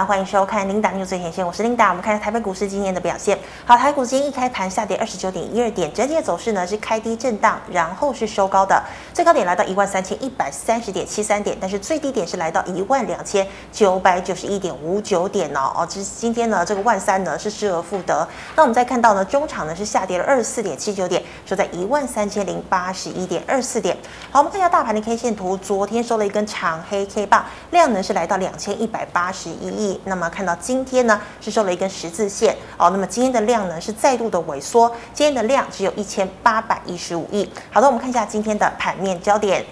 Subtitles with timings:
[0.00, 1.90] 欢迎收看 Linda News 最前线，我是琳达。
[1.90, 3.38] 我们看一下台北股市今天的表现。
[3.66, 8.82] 好，台股今天一开盘下跌二十九点一二点，整体的走势呢是开低震荡，然后是收高的，
[9.12, 15.70] 最高点来到一万三千一百三十点七三点，但是最低点是来到一万两千九百九十一点五九点哦。
[15.76, 18.26] 哦，这是今天呢这个万三呢是失而复得。
[18.56, 23.96] 那我们再看到呢中场呢是下跌了二十四点七九点，收在一万三千零八十一点二四点。
[24.30, 29.70] 好，我们看一下大盘的 K 线图，昨天收了一根长黑 K 棒，量呢是来到两千一百八十一
[30.04, 37.48] 那么看到今天呢是收了一根十字线哦，那么今天的量呢是再度的萎缩，今天的量只有一千八百一十五亿。
[37.70, 39.64] 好的，我们看一下今天的盘面焦点。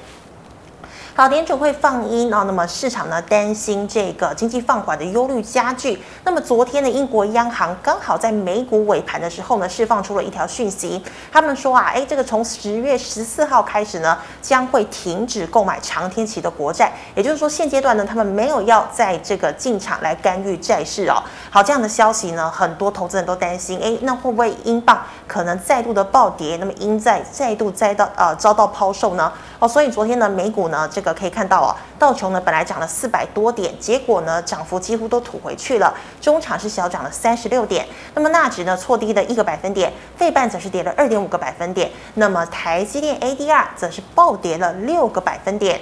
[1.21, 6.03] 好，联准会放鹰啊，那么市场呢担心这个经济放缓的忧虑加剧。
[6.25, 21.23] 那么昨天的英国央行刚好在美股尾盘的时候呢，释放出了一条讯息，他们说啊，诶，这个从十月十四号开始呢，将会停止购买长天期的国债，也就是说现阶段呢，他们没有要在这个进场来干预债市哦。
[21.51, 26.57] 好，这样的消息呢，很多投资人都担心，诶，那会不会英镑可能再度的暴跌？
[26.57, 29.31] 那么英债再度遭到呃遭到抛售呢？
[29.59, 45.81] 哦，所以昨天呢，美股呢，这个可以看到哦，道琼呢本来涨了四百多点，结果呢涨幅几乎都吐回去了，中场是小涨了三十六点，那么纳指呢错低的一个百分点，费半则是跌了二点五个百分点，那么台积电 ADR 则是暴跌了六个百分点。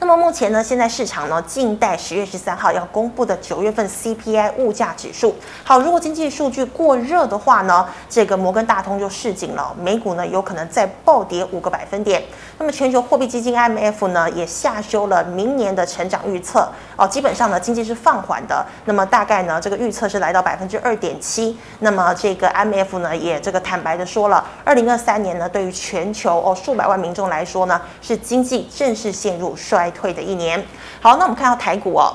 [0.00, 5.34] 那么目前呢，现在市场呢，静待十月十三号要公布的九月份 CPI 物价指数。
[5.62, 12.22] 好，如果经济数据过热的话呢，这个摩根大通就示警了，美股呢有可能再暴跌五个百分点。
[12.58, 18.64] 那么全球货币基金 IMF 呢也下修了明年的成长预测哦，基本上呢经济是放缓的。
[18.84, 21.58] 那么大概呢这个预测是来到百分之二点七。
[21.80, 30.64] 那么这个 M F 呢也这个坦白的说了，二零二三年呢对于全球哦数百万民众来说呢是经济正式陷入衰退的一年。
[31.00, 32.14] 好，那我们看到台股哦，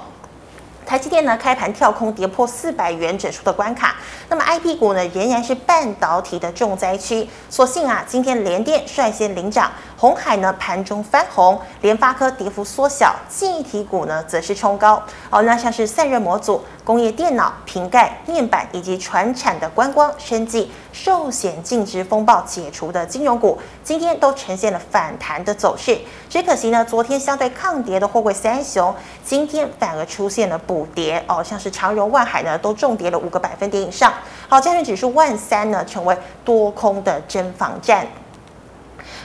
[0.90, 3.95] 台积电呢开盘跳空跌破四百元整数的关卡。
[4.28, 7.30] 那么 IP 股呢仍然是半导体的重灾区。
[7.48, 14.99] 所幸啊，今天联电率先领涨，鸿海呢盘中翻红，联发科跌幅缩小，记忆体股呢则是冲高。
[15.30, 16.60] 哦，那像是散热模组。
[16.89, 25.95] 工业电脑、瓶盖、面板以及船产的观光、生技、寿险净值风暴解除的金融股，今天都呈现了反弹的走势。
[26.28, 28.92] 只可惜呢，昨天相对抗跌的货柜三雄，
[29.23, 34.11] 今天反而出现了补跌哦，像是长荣、万海呢，都重跌了五个百分点以上。
[34.48, 38.08] 好，加权指数万三呢，成为多空的攻防战。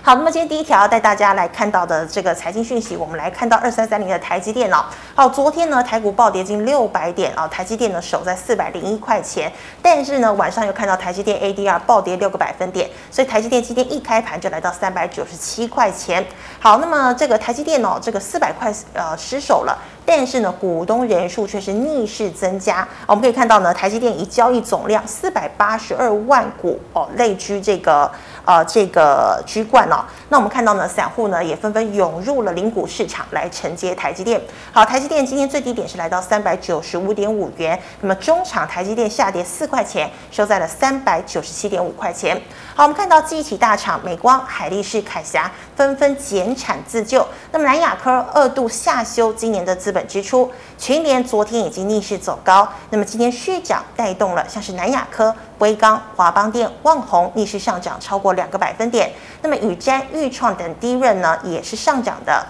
[0.02, 4.84] 好，那么今天第一条要带大家来看到的这个财经讯息，我们来看到二三三零的台积电哦。
[5.14, 9.50] 好，昨天呢台股暴跌近六百点啊，台积电呢守在四百零一块钱，
[9.80, 16.24] 但是呢晚上又看到台积电 ADR 暴跌六个百分点，所以台积电今天一开盘就来到三百九十七块钱。
[16.58, 19.78] 好，那么这个台积电哦，这个四百块呃失守了。
[20.06, 22.86] 但是呢，股东人数却是逆势增加。
[23.06, 28.10] 我们可以看到呢，台积电以交易总量四百八十二万股哦，类居这个
[28.44, 30.04] 呃这个居冠哦。
[30.28, 34.40] 那我们看到呢，散户呢也纷纷涌入了零股市场来承接台积电。
[34.72, 37.78] 好，台积电今天最低点是来到三百九十五点五元。
[38.00, 42.40] 那么中场台积电下跌四块钱，收在了三百九十七点五块钱。
[42.76, 47.24] 好，我们看到记忆体大厂美光、海力士、凯霞纷纷减产自救。
[47.52, 59.12] 那么南亚科二度下修今年的资本支出，群联昨天已经逆势走高，那么今天续涨带动了像是南亚科、威刚、华邦电、旺宏逆势上涨超过两个百分点。
[59.42, 62.44] 那么宇瞻、钰创等低润呢也是上涨的。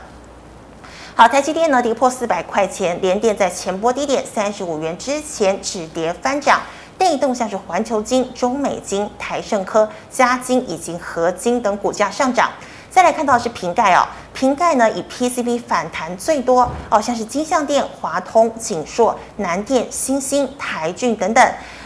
[1.14, 6.62] 好，台积电呢跌破四百块钱，联电在前波低点三十五元之前止跌翻涨。
[6.96, 12.50] 带动像是环球晶、中美晶、台盛科、嘉晶以及合金等股价上涨。
[12.90, 21.44] 再来看到是瓶盖哦，瓶盖呢以 PCB 反弹最多哦，像是金像电、华通、景硕、南电、新兴、台骏等等，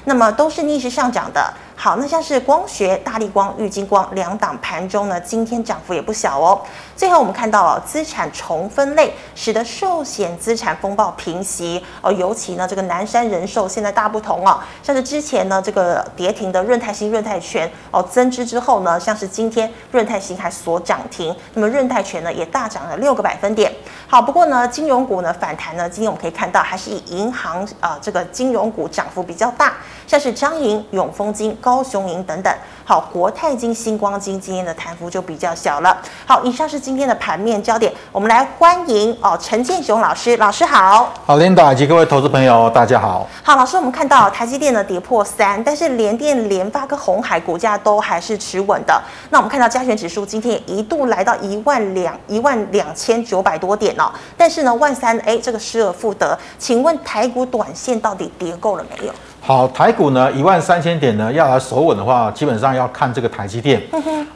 [0.09, 1.53] 那么都是逆势上涨的。
[1.77, 6.61] 好，那像是光学、大力光、玉金光两档盘中呢，今天涨幅也不小哦。
[6.97, 12.11] 最后我们看到哦，资产重分类，使得寿险资产风暴平息哦。
[12.11, 23.71] 尤其呢，这个南山人寿现在大不同哦，像是之前呢这个跌停的润泰新、润泰全哦增资之后呢，像是今天润泰新还锁涨停，那么润泰全呢也大涨了六个百分点。
[24.11, 29.75] 好，不过呢金融股呢反弹呢，今天我们可以看到还是以银行啊、呃、这个金融股涨幅比较大，
[30.07, 31.55] 像是彰银、永丰金。
[31.61, 32.51] 高雄银等等，
[32.89, 35.95] 好，国泰金、星光金今天的弹幅就比较小了。
[36.25, 41.13] 好，以上是今天的盘面焦点，我们来欢迎哦陈建雄老师，老师好。
[41.27, 43.29] 好，Linda 以及各位投资朋友，大家好。
[43.43, 48.99] 好，老师，我们看到台积电呢跌破三，但是联电、联发跟红海股价都还是持稳的。
[49.29, 59.13] 那我们看到加权指数今天也一度来到一万两一万两千九百多点哦，但是呢万三哎这个失而复得，请问台股短线到底跌够了没有？
[59.49, 63.83] 好，台股呢一万三千点呢要来守稳的话，基本上要看这个台积电。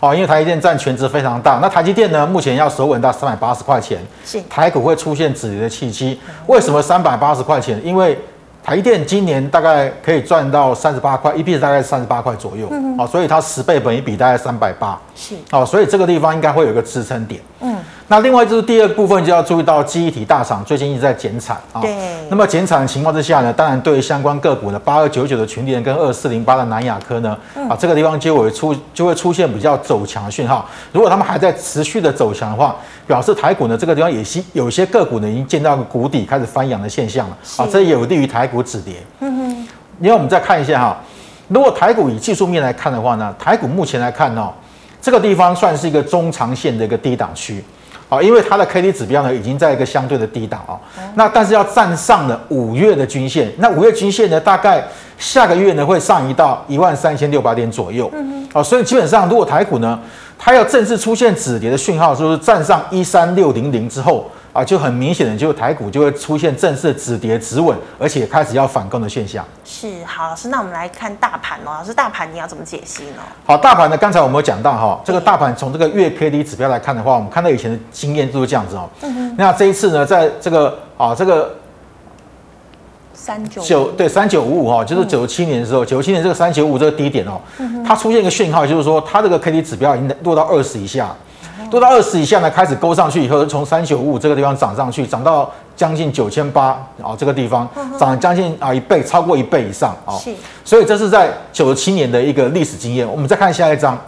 [0.00, 6.18] 哦，因为台积电占全值非常大，那台积电呢目前要守稳到三百八十块钱，是台股会出现止跌的契机。
[6.46, 7.78] 为什么三百八十块钱？
[7.84, 8.18] 因为
[8.64, 12.72] 台积电今年大概可以赚到三十八块，EPS 大概三十八块左右。
[12.96, 14.98] 哦，所以它十倍本一比大概三百八。
[15.14, 15.34] 是。
[15.50, 17.38] 哦，所以这个地方应该会有一个支撑点。
[17.60, 17.76] 嗯。
[18.12, 21.80] 那另外就是第二部分就要注意到记忆体大厂最近一直在减产啊。
[21.80, 21.96] 对。
[22.28, 27.34] 那么减产的情况之下呢，当然对于相关个股的八二九九的群联跟二四零八的南亚科呢，
[27.70, 30.68] 啊这个地方就会出就会出现比较走强的讯号。
[30.92, 32.76] 如果他们还在持续的走强的话，
[33.06, 38.96] 表示台股呢这个地方也是有些个股呢已经见到个谷底开始翻扬的现象了啊，这也有利于台股止跌。
[39.20, 39.68] 嗯哼。
[40.02, 40.98] 因为我们再看一下哈，
[41.48, 44.52] 如果台股以技术面来看的话呢，台股目前来看呢，
[45.00, 47.64] 这个地方算是一个中长线的一个低档区。
[48.12, 50.76] 啊，因为它的 K D 指标呢，已经在一个相对的低档啊。
[51.14, 54.84] 那但是要站上了五月的均线，那五月均线呢，大概
[55.16, 58.10] 下个月呢会上移到一万三千六百点左右。
[58.12, 58.60] 嗯哼。
[58.60, 59.98] 啊，所以基本上如果台股呢，
[60.38, 64.30] 它要正式出现止跌的讯号，就是站上一三六零零之后。
[64.52, 69.42] 啊，就很明显的，就台股就会出现正式止跌止稳，而且开始要反攻的现象。
[69.64, 71.72] 是，好，老师，那我们来看大盘哦。
[71.78, 73.22] 老师，大盘你要怎么解析呢？
[73.46, 78.90] 好，大盘呢，刚才我们有讲到哈，这个大盘从这个月 K D 指标来看的话，我们看到以前的经验就是这样子哦。
[79.00, 79.34] 嗯哼。
[79.38, 81.54] 那这一次呢，在这个啊，这个
[83.14, 87.40] 三九九对三九五五哈，就是九七年的时候，九七年这个三九五这个低点哦，
[87.86, 91.10] 它出现一个讯号，就是说它这个 K D 指标已经落到二十以下。
[91.70, 96.68] 做到二十以下呢，开始勾上去以后，从三九五五这个地方涨上去，涨到将近九千八
[97.02, 97.68] 啊，这个地方
[97.98, 100.14] 涨了将近啊一倍，超过一倍以上啊。
[100.18, 100.30] 是。
[100.64, 103.08] 所以这是在九七年的一个历史经验。
[103.08, 103.98] 我们再看下一张。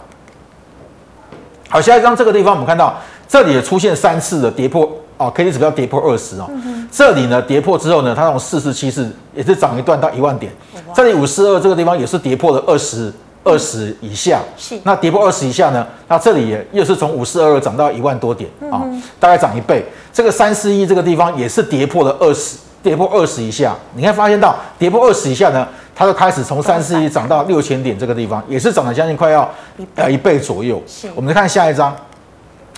[1.69, 2.95] 好，下一张这个地方我们看到
[3.27, 4.87] 这里也出现三次的跌破
[5.17, 6.49] 啊，K D 指标跌破二十哦。
[6.91, 10.51] 这里呢跌破之后呢，它从四四七四也是涨一段到一万点。
[10.93, 13.11] 这里五四二这个地方也是跌破了二十。
[13.45, 15.85] 二十以下是，那跌破二十以下呢？
[16.07, 18.81] 那这里也又是从五四二二涨到一万多点啊，
[19.19, 19.85] 大概涨一倍。
[20.11, 23.75] 这个三四一这个地方也是跌破了二十，跌破二十以下。
[23.93, 29.47] 你看发现到跌破二十以下呢，它就开始从三四一涨到六千点这个地方，也是涨了将近快要
[29.93, 30.81] 呃一倍左右。
[30.87, 31.95] 是，我们再看下一张，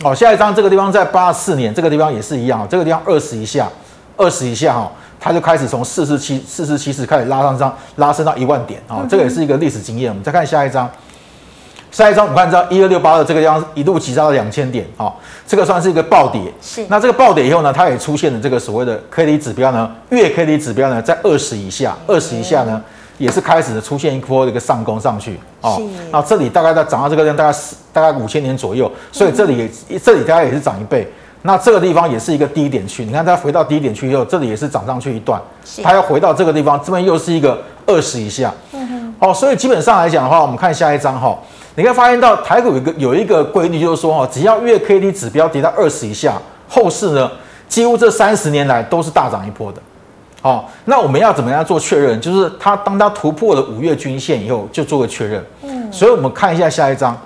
[0.04, 3.70] 哦，下一张这个地方在八四年这个地方也是一样，这个地方二十以下，
[4.18, 4.92] 二十以下哈。
[5.28, 10.10] 它就开始从四十七四十七四开始拉上上拉升到一万点啊，这个也是一个历史经验。
[10.10, 10.90] 我们再看下一张，
[11.92, 15.14] 下一张我们看到一二六八的这个地方一路急杀到两千点啊，
[15.46, 16.42] 这个算是一个暴跌。
[16.62, 16.86] 是。
[16.88, 22.82] 那这个暴跌以后呢，它也出现了这个所谓的 K D 指标呢，月 K D 指标呢在二十以下，二十以下呢
[23.18, 25.82] 也是开始出现一波的一个上攻上去哦。
[26.10, 27.58] 那这里大概在涨到这个量大概
[27.92, 31.06] 大概五千点左右，所以这里也这里大概也是涨一倍。
[31.44, 35.42] 那这个地方也是一个低点区，你看它回到低点区以后，这里也是涨上去一段，
[35.84, 38.54] 它要回到这个地方，这边又是一个二十以下。
[38.74, 39.16] 嗯哼。
[39.20, 41.38] 好，所以基本上来讲的话，我们看下一张哈，
[41.76, 46.34] 你可以发现到台股有一个有一个规律，就是说哈，只要月 K D 指标跌到二十以下，
[46.68, 47.32] 后市呢
[47.68, 49.82] 几乎这三十年来都是大涨一波的。
[50.42, 52.20] 好，那我们要怎么样做确认？
[52.22, 55.44] 就是它当它突破了五月均线以后，就做个确认。
[55.64, 55.92] 嗯。
[55.92, 57.18] 所以我们看一下下一张，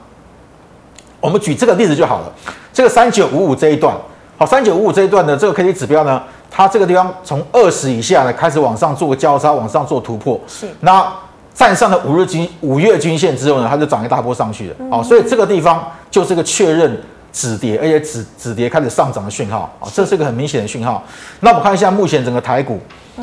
[1.22, 2.34] 我们举这个例子就好了。
[2.74, 3.96] 这个三九五五这一段，
[4.38, 11.06] 好，三九五五这一段的这个 K D 指标呢，它这个地方从二十以下呢开始往上做个交叉，往上做突破，是，那
[11.54, 17.00] 站上了五日均五月均线之后呢，它就涨一大波上去了，好，所以这个地方就是个确认
[17.34, 21.04] 止跌，而且止止跌开始上涨的讯号，啊，这是一个很明显的讯号。
[21.42, 22.80] 那我们看一下目前整个台股，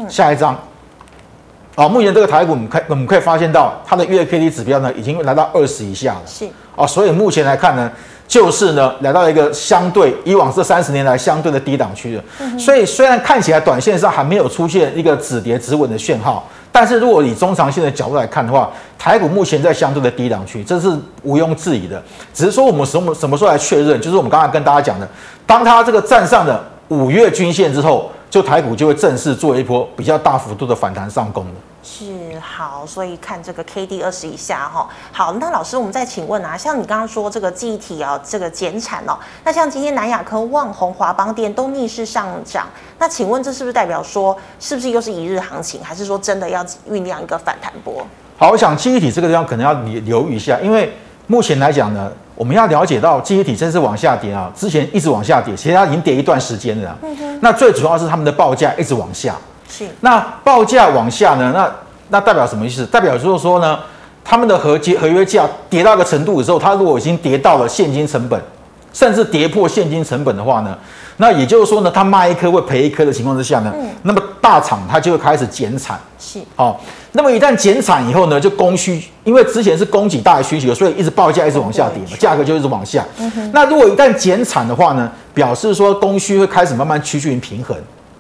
[0.09, 0.55] 下一张，
[1.75, 6.47] 啊，目前这个台股我们可我们可以发现到它的月 K D 指标呢已经来到二十以下了，是，
[6.79, 7.91] 啊，所以目前来看呢。
[8.29, 12.23] 就是呢，来到一个相对以往这三十年来相对的低档区了。
[12.59, 22.03] 所以虽然看起来短线上还没有出现一个止跌止稳的讯号，但是如果以中长线的角度来看的话，台股目前在相对的低档区，这是毋庸置疑的。
[22.35, 23.99] 只是说我们什么什么时候来确认？
[23.99, 25.09] 就是我们刚才跟大家讲的，
[25.47, 31.53] 当它这个站上了五月均线之后，就台股就会正式做一波比较大幅度的反弹上攻了。
[31.83, 32.05] 是
[32.41, 34.89] 好，所以看这个 K D 二十以下哈。
[35.13, 42.67] 好，那老师，我们再请问啊，像你刚刚说这个记忆体啊，这个减产哦，那像今天南亚科、旺宏、华邦电都逆势上涨，
[42.99, 48.07] 那请问这是不是代表说，是不是又是一日行情，还是说真的要酝酿一个反弹波？
[48.37, 50.93] 好，我想记忆体这个地方可能要留留意一下，因为
[51.27, 56.97] 目前来讲呢，我们要了解到记忆体真是往下跌啊，之前一直往下跌，其实它已经跌一段时间了。
[57.03, 57.39] 嗯哼。
[57.43, 59.35] 那最主要是他们的报价一直往下。
[59.69, 59.89] 是。
[60.01, 61.53] 那报价往下呢？
[61.55, 61.71] 那
[62.09, 62.85] 那代表什么意思？
[62.87, 63.79] 代表就是说呢，
[64.25, 68.41] 他们的合结合约价跌到一个程度的时候，它如果已经跌到了现金成本，
[68.93, 70.77] 甚至跌破现金成本的话呢，
[71.19, 75.99] 那也就是说呢，他卖一颗会赔一颗的情况之下呢，嗯，那么大厂它就会开始减产。
[76.19, 76.41] 是。
[76.57, 76.77] 好、哦，
[77.13, 83.05] 那么一旦减产以后呢，就供需，因为之前是供给大于需求，所以一直报价一直往下跌嘛，价格就一直往下。
[83.19, 83.51] 嗯。
[83.53, 87.77] 那如果一旦减产的话呢，表示说供需会开始慢慢趋近于平衡。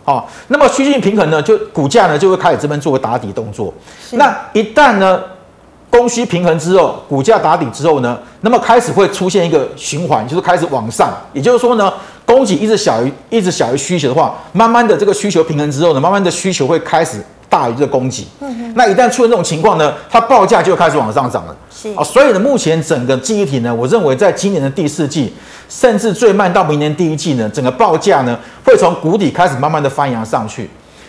[0.09, 3.71] 好、哦，那么趋近于平衡呢，就股价呢就会开始这边做个打底动作。
[4.12, 5.21] 那一旦呢，
[5.91, 11.12] 供需平衡之后，股价打底之后呢，那么开始会出现一个循环，就是开始往上。
[11.35, 11.93] 也就是说呢，
[12.25, 18.27] 供给一直小于一直小于需求的话，慢慢的这个需求平衡之后呢，慢慢的需求会开始大于这个供给。
[18.41, 18.73] 嗯哼。
[18.75, 21.55] 那一旦出现这种情况呢，它报价就开始往上涨了。
[21.71, 21.93] 是。
[21.95, 25.35] 啊，所以呢，目前整个记忆体呢，我认为在今年的第四季，
[25.69, 30.69] 甚至最慢到明年第一季呢，整个报价呢会从谷底开始慢慢的翻扬上去。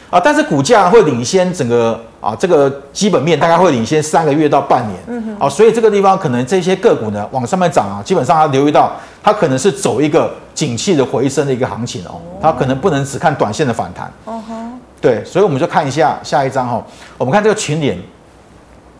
[0.09, 4.99] 啊，但是股价会领先整个啊，这个基本面大概会领先三个月到半年。
[5.05, 5.45] 嗯哼。
[5.45, 14.11] 啊，所以这个地方可能这些个股呢往上面涨啊，基本上要留意到它可能是走一个景气的回升的一个行情哦，它可能不能只看短线的反弹。
[14.25, 14.55] 哦哈。
[14.99, 16.83] 对，所以我们就看一下下一张哈，
[17.17, 17.95] 我们看这个群联，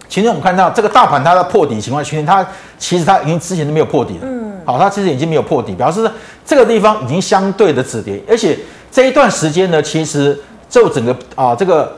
[0.08, 2.46] 群联我们看到这个大盘它的破底情况，群联它
[2.78, 4.28] 其实它已经之前都没有破底了。
[4.70, 4.74] 嗯。
[4.74, 6.10] 好，它其实已经没有破底，表示
[6.46, 8.58] 这个地方已经相对的止跌，而且
[8.92, 10.40] 这一段时间呢，其实。
[10.70, 11.92] 就整个啊，这个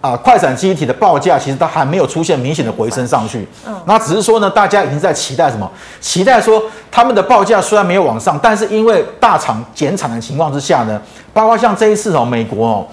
[0.00, 3.46] 啊，快闪记忆体的报价其实它还没有出现明显的回升上去。
[3.66, 5.70] 嗯，那只是说呢，大家已经在期待什么？
[6.00, 10.98] 期待说他们的报价虽然没有往上，但是因为大厂减产的情况之下呢，
[11.34, 12.86] 包括像这一次哦，美国哦，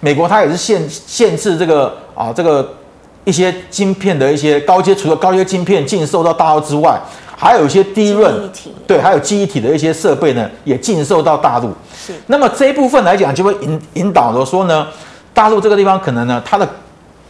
[0.00, 2.66] 美国它也是限限制这个啊，这个
[3.24, 6.98] 一些晶片的一些高阶，除了高阶晶片禁售到大陆之外，
[7.40, 8.50] 还有一些低润，
[8.84, 11.70] 对，还有记忆体的一些设备呢，也进售到大陆。
[11.96, 12.12] 是。
[12.26, 14.84] 那么这一部分来讲，就会引引导着说呢，
[15.32, 16.68] 大陆这个地方可能呢，它的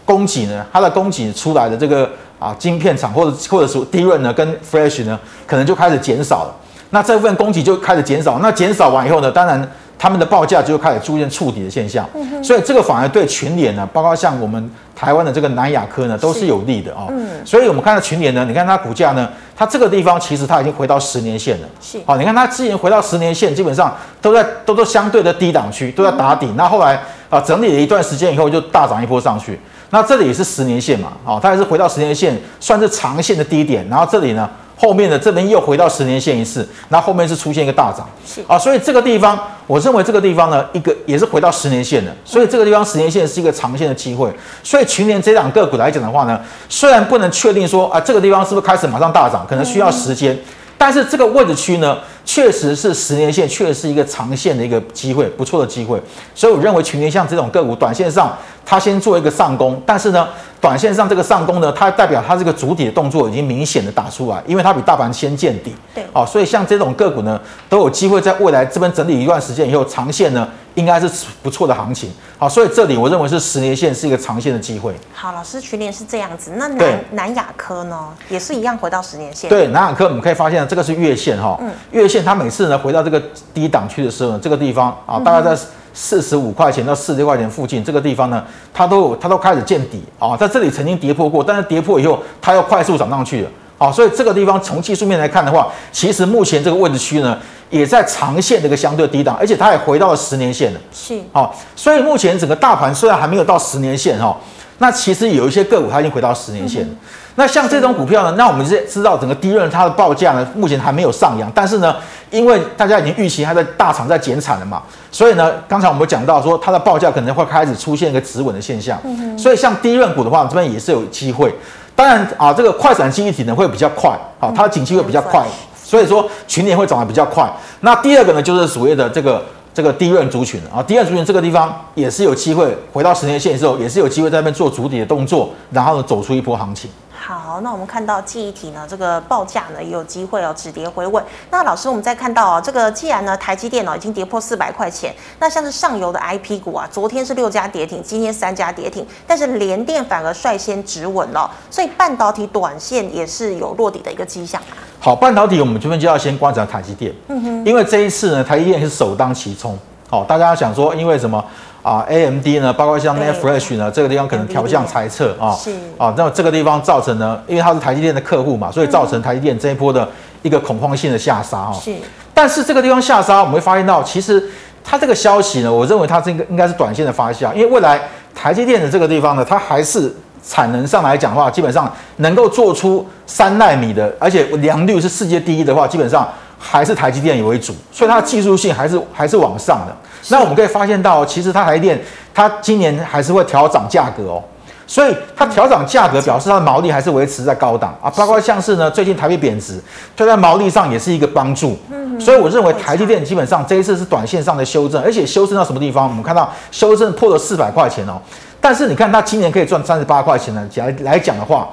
[0.06, 6.54] 供给呢，它的供给出来的这个啊晶片厂或者或者说低润呢，跟 Flash 呢，可能就开始减少了。
[6.88, 9.70] 那这部分供给就开始减少，那减少完以后呢，当然。
[9.98, 17.08] 他们的报价就开始出现触底的现象，嗯、所以这个反而对群联呢，包括像我们台湾的这个南亚科呢，都是有利的啊、哦。
[17.10, 21.68] 嗯，所以我们看到群联呢，你看它股价呢，它这个地方其实它已经回到十年线了。
[21.80, 26.46] 是，好，你看它之前回到十年线，基本上都在都都相对的低档区，都在打底。
[26.56, 29.58] 那、嗯、后，后来啊，整理了一段时间以后，就大涨一波上去。
[29.90, 33.84] 那这里也是十年线嘛，好，它也是回到十年线，算是长线的低点。
[33.88, 34.48] 然后这里呢。
[34.80, 44.32] 后面的这边又回到十年线一次，那后面是出现一个大涨，是啊，所以这个地方，我认为这个地方呢，一个也是回到十年线的，所以这个地方十年线是一个长线的机会。
[44.62, 50.38] 所以群联这两个股来讲的话呢，虽然不能确定说啊，这个地方是不是开始马上大涨，可能需要时间，
[50.78, 56.00] 但是这个位置区呢，确实是十年线，确实是一个长线的一个机会，不错的机会。
[56.36, 60.28] 所以我认为群联像这种个股，短线上它先做一个上攻，但是呢。
[60.60, 65.74] 短线上这个上攻呢，它代表它这个主体的动作已经明显的打出来，因为它比大盘先见底。
[65.94, 71.08] 对，好，所以像这种个股呢，都有机会在未来这边整理一段时间以后，长线呢应该是
[71.42, 72.12] 不错的行情。
[72.38, 74.92] 好，所以这里我认为是十年线是一个长线的机会。
[75.14, 79.48] 好，老师群联是这样子，那南南亚科呢也是一样回到十年线。
[79.48, 83.22] 对，南亚科我们可以发现这个是月线哈，嗯，月线它每次呢回到这个
[83.54, 85.62] 低档区的时候呢，这个地方啊大概在。
[85.92, 97.38] 四十五块钱到四十六块钱附近，这个地方呢，它都有它都开始见底啊，在这里曾经跌破过，但是跌破以后，它又快速涨上去了啊，所以这个地方从技术面来看的话，其实目前这个位置区呢，
[97.70, 104.36] 也在长线的一个相对低档，而且它也回到了十年线了，是啊，所以目前整个大盘虽然还没有到十年线哈，
[104.78, 106.88] 那其实有一些个股它已经回到十年线了。
[106.88, 106.96] 嗯
[107.38, 111.94] 那像这种股票呢，那我们是知道整个低润它的报价呢，目前还没有上扬，但是呢，
[112.32, 119.00] 因为大家已经预期它的大厂在减产了嘛，所以呢，刚才我们讲到说它的报价可能会开始出现一个止稳的现象，
[119.38, 121.54] 所以像低润股的话，这边也是有机会。
[121.94, 125.46] 当然啊，这个快闪记忆体呢会比较快，好，它的景气会比较快，
[125.80, 127.48] 所以说群联会涨得比较快。
[127.82, 129.44] 那第二个呢，就是所谓的这个
[129.78, 136.90] 这个低润族群啊，低润族群这个地方也是有机会回到十年线的时候，也是有机会在那边做主底的动作，然后呢走出一波行情。
[137.16, 141.24] 好，那我们看到记忆体呢，这个报价呢也有机会哦，止跌回稳。
[141.52, 154.60] 那老师，我们再看到哦，这个既然呢台积电哦已经跌破四百块钱，那像是上游的 IP 股啊，昨天是六家跌停，今天三家跌停，但是联电反而率先止稳了，所以半导体短线也是有落底的一个迹象。
[155.00, 159.78] 好，半导体我们这边就要先观察台积电，嗯哼，因为这一次呢台积电是首当其冲。
[160.10, 161.44] 好，大家想说因为什么？
[161.80, 165.70] 啊，AMD 呢，包括像 Flash 呢，这个地方可能调降财测啊，是。
[165.96, 170.06] 啊，那这个地方造成呢，因为它是台积电的客户嘛，所以造成台积电这一波的
[170.42, 171.72] 一个恐慌性的下杀啊。
[171.72, 171.94] 是，
[172.34, 174.44] 但是这个地方下杀，我们会发现到，其实
[174.84, 177.98] 它这个消息呢，我认为它这个应该是短线的发酵，因为未来
[178.34, 186.28] 台积电的这个地方呢，它还是产能上来讲的话，基本上能够做出三纳米的，而且良率是世界第一的话，基本上。
[186.60, 189.96] 还是台积电为主，所以它的技术性还是还是往上的。
[190.28, 192.02] 那我们可以发现到，其实它台积电
[192.34, 194.42] 它今年还是会调涨价格哦，
[194.84, 198.10] 所以它调涨价格表示它的毛利还是维持在高档啊。
[198.16, 199.80] 包括像是呢，最近台币贬值，
[200.16, 201.78] 对在毛利上也是一个帮助。
[202.18, 206.08] 所以我认为台积电基本上这一次是短线上的修正，而且修正到什么地方？
[206.08, 208.20] 我们看到修正破了四百块钱哦。
[208.60, 211.68] 但是你看它今年可以赚三十八块钱呢，来来讲的话。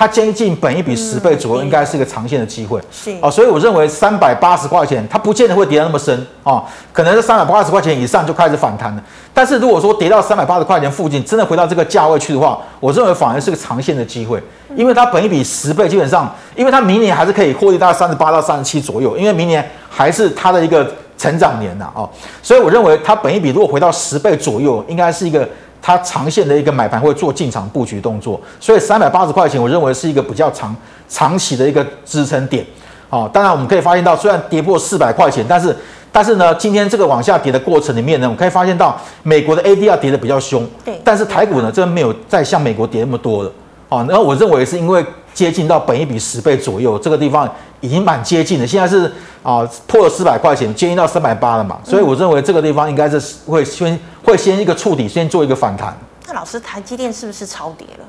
[0.00, 2.80] 它接近本一比十倍左右，应该是一个长线的机会。
[2.92, 9.02] 是哦，所以我认为三百八十块钱，它不见得会跌得那么深哦，可能是三百八十块钱以上就开始反弹了。
[9.34, 14.40] 但是如果说跌到三百八十块钱附近，真的回到这个价位去的话，我认为反而是个长线的机会，
[14.76, 22.08] 因为它本一比十倍，基本上，因为它明年还是可以获利大概三十八到三十七左右，因为明年还是它的一个成长年呐哦，
[22.40, 25.48] 所以我认为它本一比如果回到十倍左右，应该是一个。
[25.80, 30.74] 它长线的一个买盘会做进场布局动作，所以三百八十块钱，我认为是一个比较长
[31.08, 32.64] 长期的一个支撑点。
[33.10, 35.74] 哦，当然我们可以发现到，虽然跌破四百块钱，但是
[36.12, 43.52] 但是呢，今天这个往下跌的过程里面呢，我们可以发现到美国的 ADR 跌的比较凶，对，但是台股呢，真的没有再像美国跌那么多了。
[43.88, 48.66] 哦，然后我认为是因为接近到本一比十倍左右，这个地方已经蛮接近的。
[48.66, 49.06] 现在是
[49.42, 55.96] 啊、呃、破了四百块钱，接近到三百八了嘛，所以我认为这个地方应该是会先会先一个触底，先做一个反弹。
[56.26, 58.04] 那老师，台积电是不是超跌了？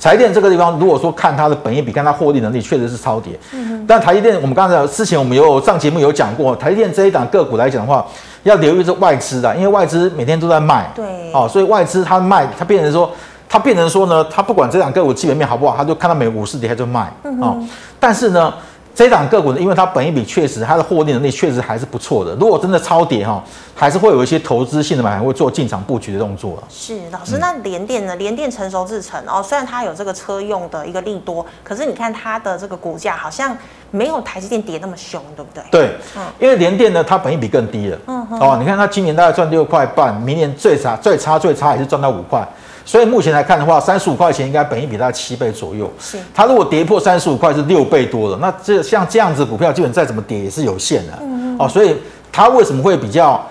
[0.00, 3.38] 台积电这个地方，如果说看它的本业比，看它获利能力，确实是超跌。
[3.52, 3.86] 嗯哼。
[3.88, 8.06] 但台积电，我们刚才之前我们有上节目有讲过，台积电这一档个股来讲的话，
[8.42, 10.90] 要留意这外资的，因为外资每天都在卖。
[10.94, 11.32] 对。
[11.32, 13.10] 哦，所以外资它卖，它变成说。
[13.48, 17.56] 它变成说呢，他不管这档个股基本面好不好，它就看到每股市跌他就卖啊、嗯哼哦。
[18.00, 18.52] 但是呢，
[18.96, 22.34] 这档个股呢，因为它本益比确实，它的获利能力确实还是不错的。
[22.36, 23.42] 如果真的超跌哈、哦，
[23.74, 26.56] 还是会有一些投资性的买盘会做进场布局的动作。
[26.70, 28.16] 是老师，那联电呢？
[28.16, 33.54] 联电成熟制程哦，虽然它有这个车用的一个利多，可是你看它的这个股价好像
[33.90, 35.62] 没有台积电跌那么凶，对不对？
[35.70, 37.98] 对，嗯，因为联电呢，它本益比更低了。
[38.06, 42.42] 嗯哼哦，你看它今年大概赚六块半，明年最差最差最差也是赚到五块。
[42.86, 45.92] 所以目前来看的话，三十五块钱应该本益比大概七倍左右。
[45.98, 51.12] 是，它如果跌破三十五块是六倍多了，那这像这样子股票，基本再怎么跌也是有限的。
[51.20, 51.56] 嗯嗯。
[51.58, 51.96] 哦，所以
[52.30, 53.44] 它为什么会比较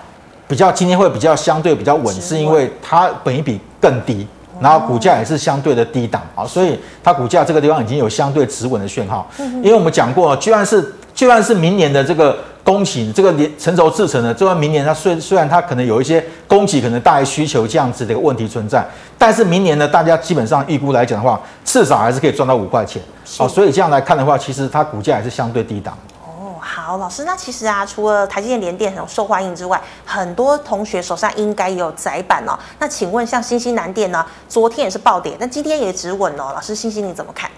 [0.48, 4.26] 比较今天会比较相对比较稳，是因为它本益比更低，
[4.58, 9.28] 然后股价也是相对的低档啊，所以它股价这个地方已经有相对止稳的讯号。
[9.38, 12.38] 因为我们讲过，居然是就算是明年的这个。
[12.66, 18.84] 供给这个连成熟制程的，就算明年它虽虽然它可能有一些供给可能大于需求这样子的一个问题存在，
[19.16, 23.00] 但是明年呢，大家基本上预估来讲的话，至少还是可以赚到五块钱。
[23.38, 25.96] 哦，所以这样来看的话，其实它股价还是相对低档。
[26.24, 32.58] 哦，好，老师，那其实啊，除了台积电、联电很受欢迎之外，很多同学手上应该也有窄板哦。
[32.80, 36.50] 那请问像新兴南电呢，昨天也是暴跌，那今天也止稳哦。
[36.52, 37.48] 老师，新兴你怎么看？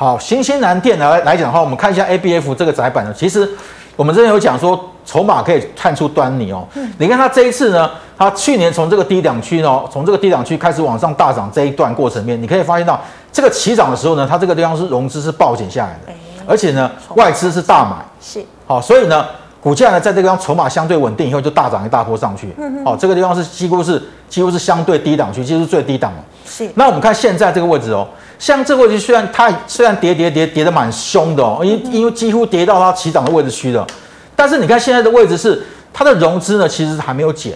[0.00, 3.46] 好，新兴南电来来讲的话，我们看一下 ABF 这个窄板呢，其实。
[3.96, 6.66] 我们之前有讲说，筹码可以看出端倪哦。
[6.96, 12.98] 你看它这一次呢，它去年从这个低档区呢，从这个低档区开始往上大涨这一段过程面，你可以发现到
[13.30, 16.12] 这个起涨的时候呢，它这个地方是融资是暴减下来的，
[16.46, 19.26] 而且呢，外资是大买，是好，所以呢，
[19.60, 22.48] 股价呢在这个地方筹码相对稳定以后，就大涨一大波上去。
[22.86, 26.24] 哦，这个地方是几乎是几乎是相对低档区，几乎是最低档了。
[26.46, 26.70] 是。
[26.74, 28.08] 那我们看现在这个位置哦。
[28.40, 33.86] 像这个位置，虽然它虽然跌跌跌跌的蛮凶的哦，因因为几乎跌到它起涨的位置区了，
[34.34, 37.52] 但是你看现在的位置是它的融资呢，其实还没有减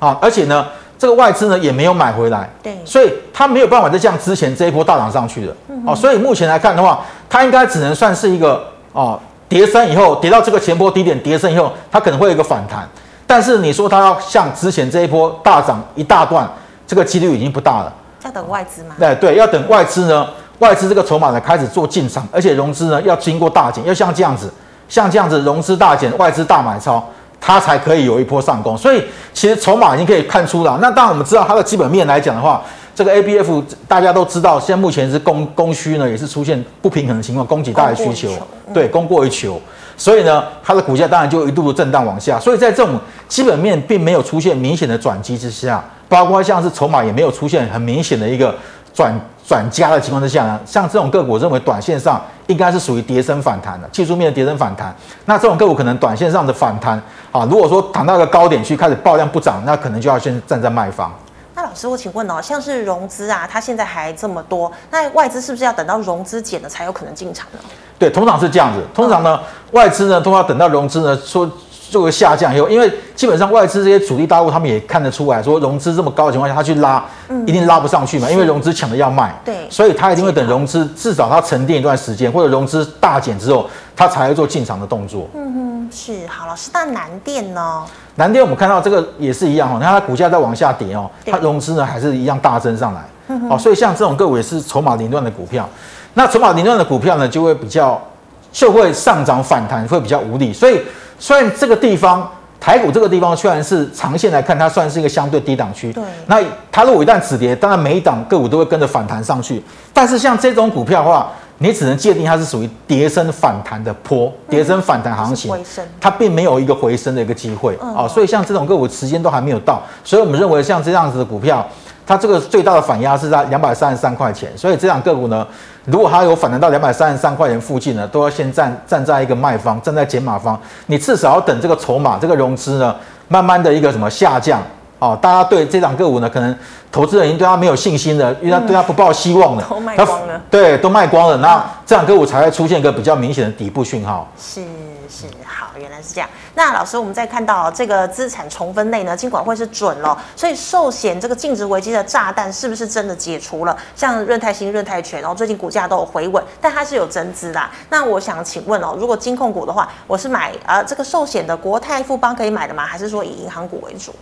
[0.00, 0.66] 啊，而且呢，
[0.98, 5.54] 这个外资呢也没有买回来，对，所以它没有办法再像之前这一波大涨上去的
[5.86, 9.16] 哦，所以目前来看的话，它应该只能算是一个哦，
[9.48, 12.88] 跌升以后跌到这个前波低点，跌升以后它可能会有一个反弹，
[13.28, 16.50] 但是你说它要像之前这一波大涨一大段，
[16.84, 17.92] 这个几率已经不大了。
[18.26, 18.96] 要等外资吗？
[18.98, 24.52] 对对，要等外资呢，外资这个筹码呢开始做进场，而且融资呢要经过大减，要像这样子，
[24.88, 27.02] 像这样子融资大减，外资大买超，
[27.40, 28.76] 它才可以有一波上攻。
[28.76, 30.76] 所以其实筹码已经可以看出了。
[30.82, 32.60] 那当然我们知道它的基本面来讲的话，
[32.94, 38.30] 这个 ABF 大家都知道，现在目前是供供需呢也是出现不平衡的情况，供给大于需求，
[38.74, 39.60] 对，供过于求。
[39.96, 42.38] 所以呢，它的股价当然就一度的震荡往下。
[42.38, 48.54] 所以在这种基本面并没有出现明显的转机之下，包括像是筹码也没有出现很明显的一个
[48.94, 49.12] 转
[49.46, 54.94] 转加的情况之下呢，像这种个股，我认为短线上应该是属于跌升反弹的技术面的跌升反弹。
[55.24, 61.12] 那这种个股可能短线上的反弹啊，如果说弹到一个高点去开始爆量不涨，那可能就要先站在卖方。
[61.54, 67.58] 那老师，我请问哦，像是融资啊，它现在还这么多，那外资是不是要等到融资减了才有可能进场呢？
[67.98, 68.82] 对，通常是这样子。
[68.94, 71.50] 通常呢，嗯、外资呢都要等到融资呢说
[71.90, 77.04] 做个下降以后，因为基本上外资这些主力大户他们也看得出来说，融资这么高的情况下，他去拉，
[77.46, 85.28] 一定拉不上去嘛，嗯、因为融资抢着要卖，对，所以他一定会等融资至少它沉淀一段时间，或者融资大减之后，他才会做进场的动作。
[85.34, 87.84] 嗯哼，是好老师，那南电呢？
[88.16, 95.68] 南电我们看到这个也是一样哦，你看它股价在往下跌哦，它融资呢还是一样大增上来，嗯、哦，所以像这种个股也是筹码凌乱的股票，
[96.14, 98.02] 那筹码凌乱的股票呢就会比较
[98.50, 100.80] 就会上涨反弹会比较无力，所以。
[101.18, 105.92] 虽然这个地方台股这个地方虽然是长线来看，它算是一个相对低档区。
[105.92, 106.02] 对。
[106.26, 109.62] 那它如果一旦止跌，当然每一档个股都会跟着反弹上去。
[109.92, 115.54] 但是像这种股票的话，你只能界定它是属于跌升反弹的坡，跌升反弹行情。
[116.00, 118.06] 它并没有一个回升的一个机会啊。
[118.08, 121.66] 所以像这种个股时间都还没有到，所以我们认为像这样子的股票。
[122.06, 125.44] 它这个最大的反压是在两百三十三块钱，所以这两个股呢，
[125.86, 132.94] 如果它有反弹到两百三十三块钱附近呢，都要先站站在一个卖方，站在减码方，你至少要等这个筹码、这个融资呢，
[133.26, 134.62] 慢慢的一个什么下降
[134.98, 136.56] 哦，大家对这档个股呢，可能
[136.90, 144.28] 投资人已经对它没有信心了，因为他对它不抱希望了，都卖光了，对，都卖光了，那这档个股才会出现一个比较明显的底部讯号。
[144.38, 144.62] 是。
[145.08, 146.28] 是好，原来是这样。
[146.54, 153.74] 那老师，我们再看到这个资产重分类呢，金管会是准了，所以寿险这个净值危机的炸弹是不是真的解除了？
[153.94, 157.70] 像润泰新、润泰全，然后最近股价都有回稳，但它是有增资啦。
[157.88, 162.84] 那我想请问哦，如果金控股的话，我是买呃这个寿险的国泰富邦可以买的吗？
[162.84, 164.12] 还是说以银行股为主？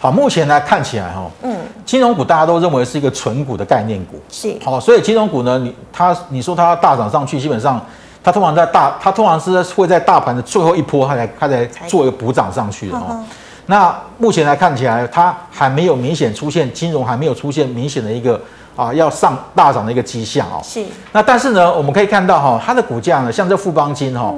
[0.00, 7.80] 好，目前来看起来哈，嗯，金融股大家都认为是一个纯股的概念股，是好，所以金融股呢，你它你说它大涨上去，基本上。
[8.20, 13.24] 它通常在大，它通常是会在大盘的最后一波，它才它才做一个补涨上去的哦。
[13.66, 18.38] 那目前来看起来，它还没有明显出现金融还没有出现明显的一个
[18.78, 20.60] 啊要上大涨的一个迹象哦。
[20.62, 20.82] 是。
[21.10, 24.32] 那但是呢，我们可以看到哈，它的股价呢，像这富邦金哈，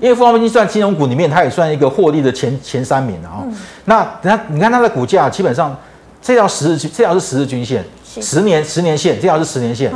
[0.00, 3.42] 因为富邦金算金融股里面，它也算一个获利的前前三名的哈。
[3.86, 5.74] 那等下你看它的股价，基本上
[6.20, 7.82] 这条十日均，这条是十日均线。
[8.18, 9.92] 十年十年线，这条是十年线。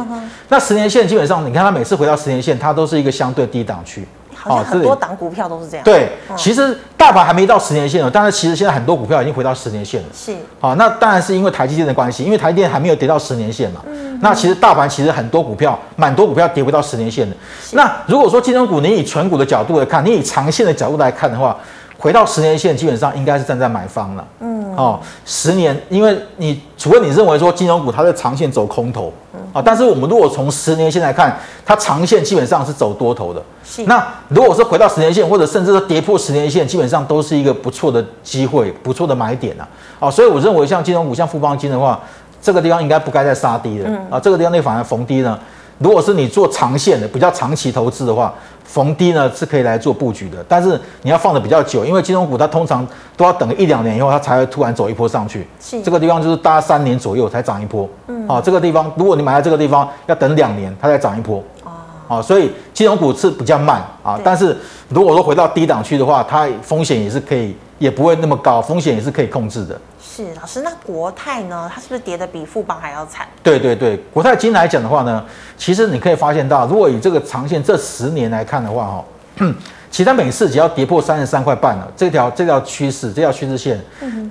[0.49, 4.07] 那十年线基本上，你看它每次回到十年线，它都是一个相对低档区。
[4.43, 5.85] 好像很多档股票都是这样。
[5.85, 10.09] 对，其实大盘还没到十年线哦，但是其实现在很多股票已经回到十年线了。
[10.15, 10.35] 是。
[10.61, 13.81] 好，那当然是因为台积电的关系，因为台积电还没有跌到十年线嘛。
[13.87, 14.19] 嗯。
[14.23, 17.37] 那其实大盘其实很多股票，蛮多股票跌不到十年线的。
[17.73, 21.57] 那如果说金融股，你以存股的角度来看，你以长线的角度来看的话，
[22.01, 24.27] 回到十年线，基本上应该是站在买方了。
[24.41, 29.13] 嗯，哦，十年，因为你除非你认为说金融股它在长线走空头，
[29.53, 33.43] 啊，但是我们如果从十年线来看，它长线基本上是走多头的。
[33.63, 33.85] 是。
[33.85, 39.69] 那如果是回到十年线，或者甚至是跌破十年线，基本上都是一个不错的机会，不错的买点啊。
[40.01, 42.01] 啊，所以我认为像金融股，像富邦金的话，
[42.41, 43.91] 这个地方应该不该再杀低了。
[44.09, 45.39] 啊，这个地方那反而逢低呢。
[45.77, 48.35] 如果是你做长线的、比较长期投资的话，
[48.73, 50.45] 逢低呢是可以来做布局的。
[50.49, 55.45] 但是你要放的比较久，因为金融股它通常都要等一两年以后，它才会突然走一波上去。
[55.59, 57.89] 是这个地方就是大概三年左右才涨一波。
[58.07, 61.43] 嗯，好，这个地方如果你买在这个地方，要等两年它才涨一波。
[61.65, 61.71] 哦，
[62.07, 64.21] 好，所以金融股是比较慢啊。
[64.23, 64.57] 但是
[64.89, 69.77] 如果说回到低档区的话，它风险也是可以，也不会那么高，风险也是可以控制的。
[70.11, 71.71] 是老师，那国泰呢？
[71.73, 73.25] 它是不是跌得比富邦还要惨？
[73.45, 75.25] 对对对，国泰金来讲的话呢，
[75.57, 79.05] 其实你可以发现到，如果以这个长线这十年来看的话，哈，
[79.89, 83.81] 其他每次只要跌破三十三块半了，这条这条趋势，这条趋势线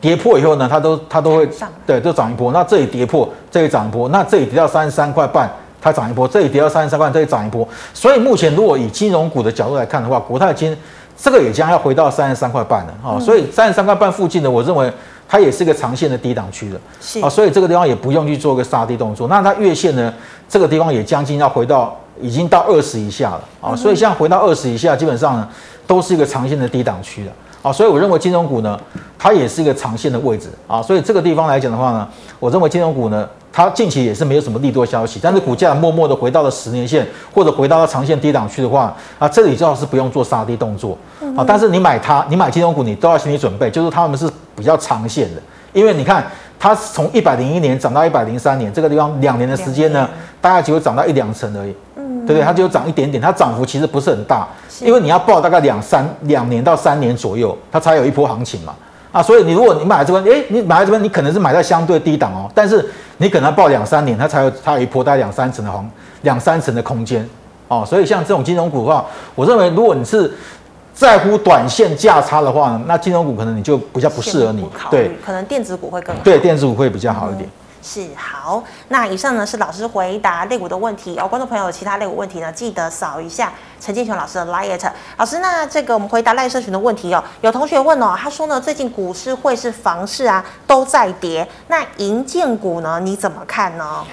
[0.02, 1.50] 跌破以后呢，它都它都会
[1.88, 2.52] 对都涨一波。
[2.52, 5.50] 那这里跌破，这里涨一波，那这里跌到三十三块半，
[5.82, 7.66] 它涨一波，这里跌到三十三块，这里涨一波。
[7.94, 10.78] 所以目前如果以金融股的角度来看的话，国泰金
[11.18, 13.18] 这个也将要回到三十三块半了啊。
[13.18, 14.92] 所以三十三块半附近的，我认为。
[15.32, 17.20] 它也是一个长线的低档区的，是。
[17.20, 19.28] 啊，所以这个地方也不用去做个杀低动作。
[19.28, 20.12] 那它月线呢，
[20.50, 23.42] 这个地方也将近要回到，已经到二十以下了。
[23.62, 25.48] 啊，所以像回到二十以下，基本上呢
[25.86, 28.80] 都是一个长线的低档区的啊，所以我认为金融股呢，
[29.18, 32.08] 它也是一个长线的位置啊，所以这个地方来讲的话呢，
[32.40, 33.28] 我认为金融股呢。
[33.52, 40.96] 它近期也是没有什么利多消息，但是股价默默的回到了十年线，或者回到了长线低档区的话，啊，这里最好是不用做杀低动作，
[41.36, 45.42] 啊，但是你买它，你买金融股，你都要心理准备，就是他们是比较长线的，
[45.74, 46.24] 因为你看
[46.60, 50.08] 它从一百零一年涨到一百零三年，这个地方两年的时间呢，
[50.40, 51.99] 大概只有涨到一两成而已，嗯，
[52.30, 52.46] 对不对？
[52.46, 54.48] 它只有涨一点点，它涨幅其实不是很大，
[54.82, 58.76] 因为你要报大概两三两年到三年左右，它才有一波行情嘛。
[59.12, 62.88] 啊，所以你如果你买这边，诶，你买这边，你可能是买在相对低档哦，但是
[63.18, 65.90] 你可能要报两三年，它才有它有一波大概两三成的黄
[66.22, 67.28] 两三成的空间
[67.68, 67.84] 哦。
[67.84, 70.32] 所以像这种金融股的话，我认为如果你是
[70.94, 74.64] 在乎短线价差的话，那金融股可能你就比较不适合你。
[74.92, 76.22] 对，可能电子股会更好。
[76.24, 77.50] 对，电子股会比较好一点。
[77.50, 81.28] 嗯是好，那以上呢是老师回答类股的问题哦。
[81.28, 84.92] 观众朋友有其他类股问题呢，记得扫一下陈建雄老师的 liet。
[85.18, 87.24] 老师，那这个我们回答 LINE 社群的问题哦。
[87.42, 94.04] 有同学问哦，他说呢，最近股市会是房市啊都在跌，那银建股呢你怎么看呢？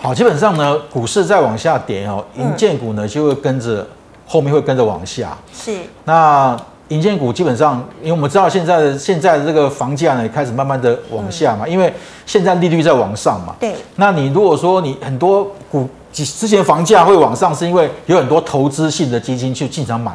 [0.00, 3.86] 好，基本上呢，股市在往下跌哦，银建股呢就会跟着
[4.26, 5.36] 后面会跟着往下。
[5.52, 6.58] 是，那。
[6.92, 11.90] 营建股基本上，因为我们知道现在的现在的这个房价呢，开始慢慢的往下嘛，因为
[12.26, 13.56] 现在利率在往上嘛。
[13.58, 13.74] 对。
[13.96, 20.12] 那你如果说你很多股之前房价会往上，是因为有很多投资性的基金去进场买，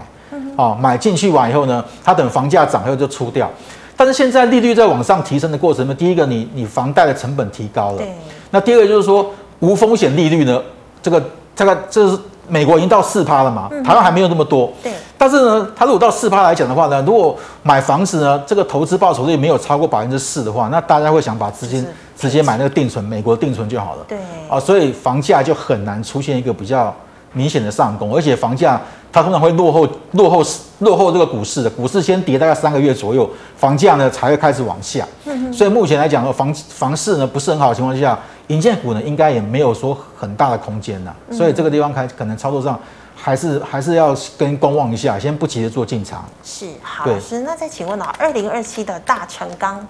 [0.55, 3.49] 哦，买进去完以后呢，它等房价涨以后就出掉。
[3.95, 8.13] 但是现在利率在往上提升的过程呢，第一个你你房贷的成本提高了，对。
[8.51, 10.61] 那第二个就是说无风险利率呢，
[11.01, 11.23] 这个
[11.55, 12.19] 这个这是。
[12.47, 14.71] 美国已经到四趴了嘛，台湾还没有那么多。
[14.81, 14.91] 对。
[15.17, 24.05] 但是呢，它如果到四趴来讲的话呢，如果买房子呢，这个投资报酬率没有超过百分之四的话，那大家会想把资金直接买那个定存，美国定存就好了。
[24.07, 24.17] 对。
[24.49, 26.93] 啊，所以房价就很难出现一个比较
[27.33, 28.79] 明显的上攻，而且房价
[29.11, 30.41] 它通常会落后、落后、
[30.79, 35.05] 落后这个股市的，股市先跌大概三个月左右，房价呢才会开始往下。
[35.51, 38.17] 所以目前来讲呢，房房市呢不是很好的情况下。
[38.47, 42.79] 营建股呢，应该也没有说很大的空间呐，所以这个地方可可能操作上
[43.15, 46.23] 还是还是要跟观望一下，先不急着做进场。
[46.43, 49.85] 是，好，老师，那再请问啊，二零二七的大成钢，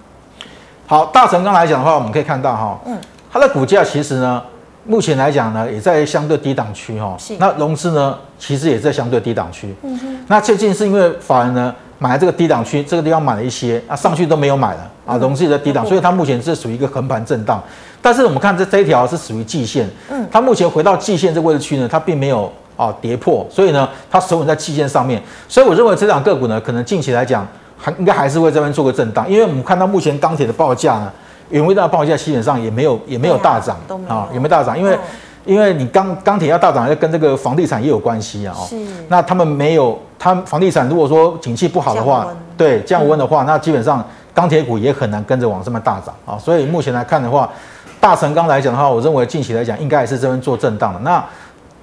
[0.87, 2.99] 好，大成钢来讲的话，我们可以看到哈，嗯，
[3.31, 4.41] 它的股价其实呢，
[4.85, 11.73] 目前来讲呢，也在相对低档区哈，是，那融资呢，其实也在相对低档区，嗯哼，那最近是因为法人呢。
[11.99, 17.59] 买了这个低档区，这个地方买了一些啊，上去都没有买了啊，融资也在低档，所以它目前是属于一个横盘震荡。
[18.07, 25.21] 但是我们看这这一条是属于季线，嗯，它目前回到季线这个位置区呢，它并没有啊跌破，所以呢，它守稳在季线上面。
[25.49, 27.45] 所以我认为这档个股呢，可能近期来讲
[27.77, 31.11] 还应该还是会这边做个震荡，因为我们看到目前钢铁的报价呢，
[31.49, 33.75] 原物料报价基本上也没有也没有大涨
[34.07, 34.97] 啊，也没大涨，因为。
[35.45, 38.53] 因为你钢钢铁要大涨，要跟这个房地产也有关系啊。
[38.53, 38.75] 哦，是。
[39.07, 46.37] 那他们没有，他房地产如果说景气不好的话，对降温的话，那基本上钢铁股也很难跟着往上面大涨啊。
[46.37, 47.49] 所以目前来看的话，
[47.99, 50.99] 大成钢来讲的话，我认为近期来讲应该也是这边做震荡的。
[51.01, 51.23] 那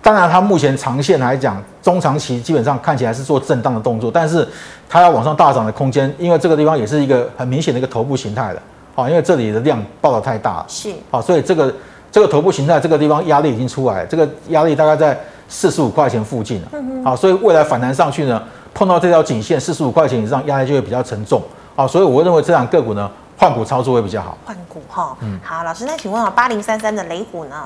[0.03, 4.47] 当然，它目前长线来讲，中长期基本上看起来是做震荡的动作，但是
[4.89, 8.63] 它要往上大涨的空间，因为这个地方也是一个很明显的一个头部形态的
[8.95, 10.67] 啊，因为这里的量爆的太大了。
[10.69, 10.91] 是。
[11.11, 11.75] 啊，所以这个。
[12.15, 16.69] 这个头部形态这个地方压力已经出来了，这个压力大概在四十五块钱附近了。
[17.05, 18.41] 好，所以未来反弹上去呢，
[18.73, 21.43] 碰到这条颈线四十五块钱以上，压力就会比较沉重。
[21.75, 24.37] 好，所以我认为这两个股呢，换股操作会比较好。
[24.45, 27.65] 换股哈，嗯，好，老师，那请问啊，八零三三的雷虎呢？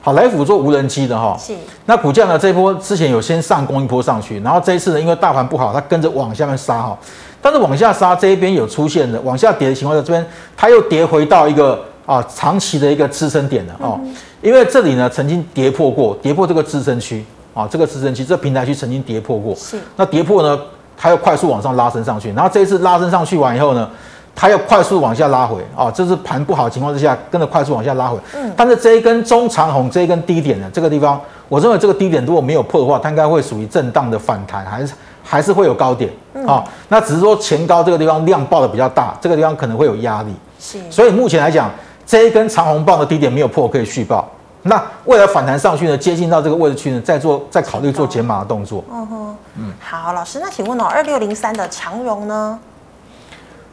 [0.00, 1.54] 好，雷虎做无人机的哈，是。
[1.86, 6.98] 那股价呢，这一波之前有先上攻一波上去，然后这一次呢，因为大盘不好，它跟着往下面杀哈，
[7.40, 10.26] 但是往下杀这一边有出现的往下跌的情况下，这边
[10.56, 11.82] 它又跌回到一个。
[12.04, 13.98] 啊，长期的一个支撑点了哦，
[14.40, 17.24] 因为这里呢曾经跌破过，跌破这个支撑区
[17.54, 19.78] 啊，这个支撑区，这平台区曾经跌破过，是。
[19.94, 20.60] 那跌破呢，
[20.96, 23.88] 它又快速往上拉升上去，然后这一次拉升上去完以后呢，
[24.34, 28.18] 它要快速往下拉回啊，这是盘不好的情况之下，跟着快速往下拉回。
[28.34, 28.52] 嗯。
[28.56, 36.10] 但是这一根中长红，这一根低点呢，这个地方，我认为这个低点如果没有破的话，它应该会属于震荡的反弹，还是还是会有高点
[36.46, 36.64] 啊。
[36.88, 40.34] 那只是说前高这个地方量爆的比较大，这个地方可能会有压力。
[40.58, 40.78] 是。
[40.90, 41.70] 所以目前来讲。
[42.04, 44.28] 这一根长红棒的低点没有破，可以续报。
[44.62, 48.84] 那未来反弹上去呢，接近到这个位置去呢，再做再考虑做减码的动作。
[48.92, 52.58] 嗯哼，嗯，好，老师，那请问哦，二六零三的长荣呢？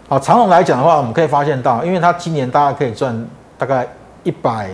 [0.09, 3.27] 好，长荣来讲的话，我们可以发现到，因为它今年大概可以赚
[3.59, 3.87] 大概
[4.23, 4.71] 一百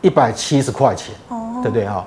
[0.00, 2.02] 一百七十块钱，哦，对不对哈？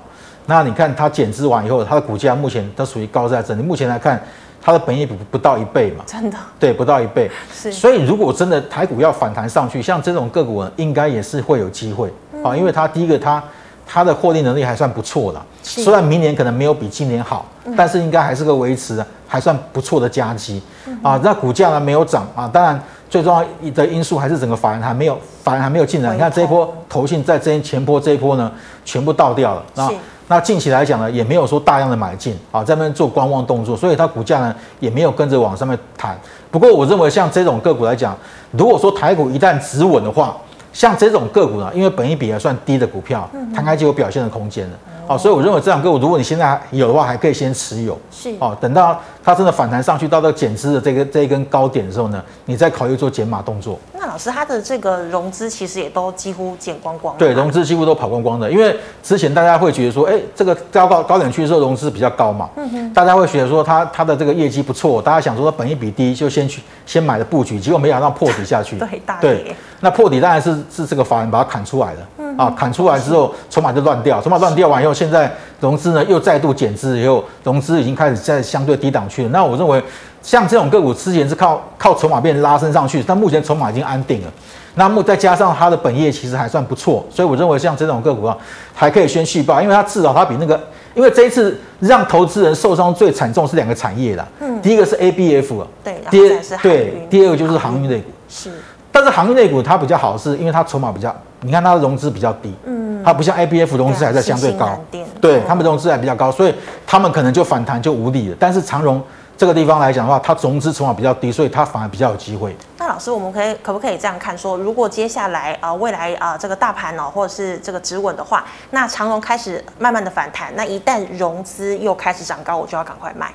[0.48, 3.62] 那你看它减资完以后，它的股价目前都属于高在这里。
[3.62, 4.22] 目前来看。
[4.60, 7.72] 它的本益比不到一倍嘛，真的，对，不到一倍，是。
[7.72, 12.12] 所以如果真的台股要反弹上去，像这种个股呢，应该也是会有机会
[12.44, 13.42] 啊，因为它第一个它
[13.88, 17.46] 它的获利能力还算不错的，虽然明年可能没有比今年好，
[17.78, 20.62] 但是应该还是个维持还算不错的佳绩
[21.02, 21.20] 啊。
[21.24, 26.12] 那股价呢没有涨啊，当然最重要的因素还是整个法人还没有法人还没有进来。
[26.14, 28.52] 你看这一波投信在这前波这一波呢，
[28.84, 29.90] 全部倒掉了那。
[30.30, 36.20] 那近期来讲呢，也没有说大量的买进啊，在那边做观望动作，所以它股价呢也没有跟着往上面弹。
[36.52, 38.14] 不过我认为像这种个股来讲，
[38.52, 40.36] 如果说台股一旦止稳的话，
[40.78, 44.78] 像这种个股呢，因为本益比还算低的股票，它应该就有表现的空间了。
[45.08, 47.98] 哦，所以我认为这两个股，如果你现在有的话，还可以先持有。
[48.12, 53.80] 是哦，等到它真的反弹上去到这个减资的这个这一根高点的时候呢，你再考虑做减码动作。
[53.94, 57.20] 那老师，它的这个融资其实也都几乎减光光了。
[57.20, 69.34] 对，融资几乎都跑光光的，因为之前大家会觉得说，哎，这个高高高点区的时候融资比较高嘛，嗯哼，大家会觉得说它它的这个业绩不错，大家想说它本益比低，就先去先买的布局，结果没想到破底下去， 对，大跌。
[69.36, 72.02] 对，那破底当然是是这个法人把它砍出来的。
[72.36, 79.30] 啊，砍出来之后，筹码就乱掉，筹码乱掉完以后，现在融资呢又再度减资，以后融资已经开始在相对低档区了。
[79.30, 79.82] 那我认为，
[80.22, 84.28] 像这种个股之前是靠靠筹码变拉升上去，但目前筹码已经安定了。
[84.76, 88.38] 那么再加上它的本业其实还算不错，所以我认为像这种个股啊，
[88.76, 90.60] 还可以先续报，因为它至少它比那个，
[90.94, 94.28] 因为这一次让投资人受伤最惨重是两个产业啦。
[94.40, 98.12] 嗯，第一个是 ABF 啊，对，第二对，第二个就是航运类股。
[98.30, 98.52] 是，
[98.92, 101.16] 但是航运类股它比较好，是因为它筹码比较。
[101.42, 104.80] 你看它的融资比较低，嗯，它不像 ABF 融资还在相对高，
[105.22, 108.36] 对，他们融资还比较高，所以他们可能就反弹就无力了。
[108.40, 109.00] 但是长荣
[109.38, 112.56] 这个地方来讲的话，它融资筹码比较低，所以它反而比较有机会。
[112.80, 123.32] 那老师，我们可以可不可以这样看说，如果接下来啊、呃、未来啊、呃、这个大盘哦，或者是这个止稳的话，那长荣开始慢慢的反弹，那一旦融资又开始涨高，我就要赶快卖。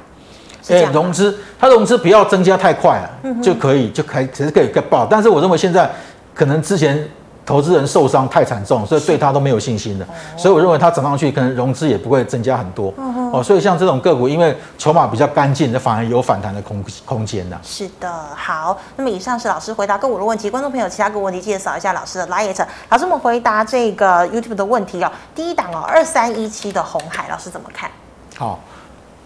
[0.71, 5.07] 哎，融资它融资不要增加太快了，嗯、就可以就可以其实可以爆。
[5.09, 5.89] 但是我认为现在
[6.35, 7.09] 可能之前。
[7.45, 10.07] 投资人受伤太惨重，所以对他都没有信心了。
[10.37, 12.95] 所以我认为它涨上去，可能融资也不会增加很多。
[13.33, 17.59] 哦，所以像这种个股，因为筹码比较干净，反而有反弹的空空间的。
[17.63, 18.79] 是的，好。
[18.97, 22.67] 那么以上是老师回答个股的问题，观众朋友其他个问题记得扫一下老师的 LINE。
[22.89, 25.11] 老师，我们回答这个 YouTube 的问题哦。
[25.35, 27.91] 第一档哦，二三一七的红海，老师怎么看？
[28.37, 28.61] 好，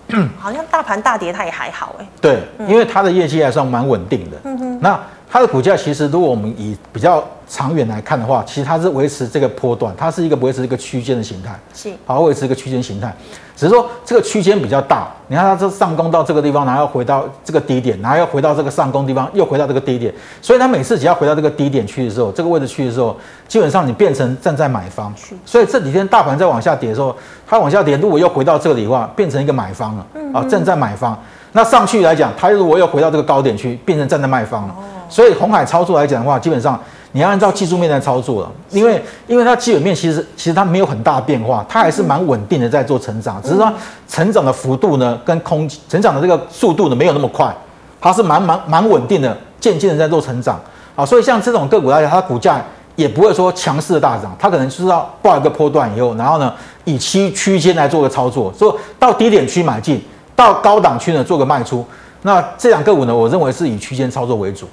[0.39, 2.09] 好像大盘大跌，它也还好哎。
[2.21, 4.37] 对，因为它的业绩还算蛮稳定的。
[4.45, 4.99] 嗯哼，那。
[5.29, 13.15] 它的股价其实，如果我们以比较长远来看的话，其实它是维持这个波段，它是一个维持一个区间的形态，是好维持一个区间形态。
[13.55, 23.17] 只是说这个区间比较大，你看它这上攻到这个地方，然后要回到这个低点，然后又回到这个上攻地方，又回到这个低点，所以它每次只要回到这个低点去的时候，这个位置去的时候，
[23.49, 25.11] 基本上你变成站在买方。
[25.47, 31.19] 所以这几天大盘在往下跌的时候，它往下跌，如果又回到这里的话，变成一个买方了啊，站在买方。
[31.53, 34.75] 那上去来讲，它如果又回到这个高点去，变成站在卖方了。
[35.09, 36.79] 所以红海操作来讲的话，基本上
[37.13, 43.73] 你要按照技术面来操作了，因为因为它基本面其实其实它没有很大的变化，它还是蛮稳定的在做成长，只是说
[44.07, 47.55] 成长的幅度呢跟空成长的这个速度呢没有那么快，
[48.01, 50.61] 它是蛮蛮蛮稳定的，渐渐的在做成长
[50.95, 51.07] 啊。
[51.07, 52.63] 所以像这种个股来讲，它股价
[52.97, 56.53] 也不会说强势的大涨，它可能就是要报一个波段以后，然后呢
[56.85, 60.03] 以区区间来做个操作，所以到低点区买进，
[60.35, 61.85] 到高档区呢做个卖出。
[62.23, 64.67] 那这两个股呢，我认为是以区间操作为主。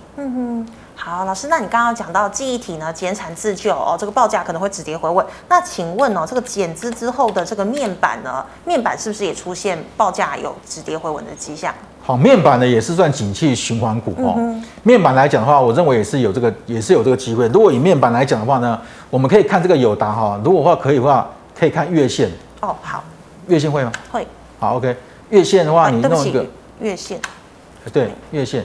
[1.06, 5.26] 好，老师，那你刚刚讲到记忆体呢，减产自救哦，这个报价可能会止跌回稳。
[5.50, 11.74] 那请问哦，这个减资之后的这个面板呢，面板是不是也出现报价有止跌回稳的迹象？
[12.02, 14.36] 好，面板呢也是算景气循环股哦。
[14.38, 17.50] 嗯、面板来讲的话，我认为也是有这个，也是有这个机会。
[17.50, 22.32] 如果以面板来讲的话呢，我们可以看这个友达哈，如果的话可以的话，可以看月线。
[22.62, 23.04] 哦，好，
[23.48, 23.92] 月线会吗？
[24.10, 24.26] 会。
[24.58, 24.96] 好，OK，
[25.32, 26.46] 月线的话，你弄一个
[26.80, 27.20] 月线。
[27.92, 28.64] 对，月线，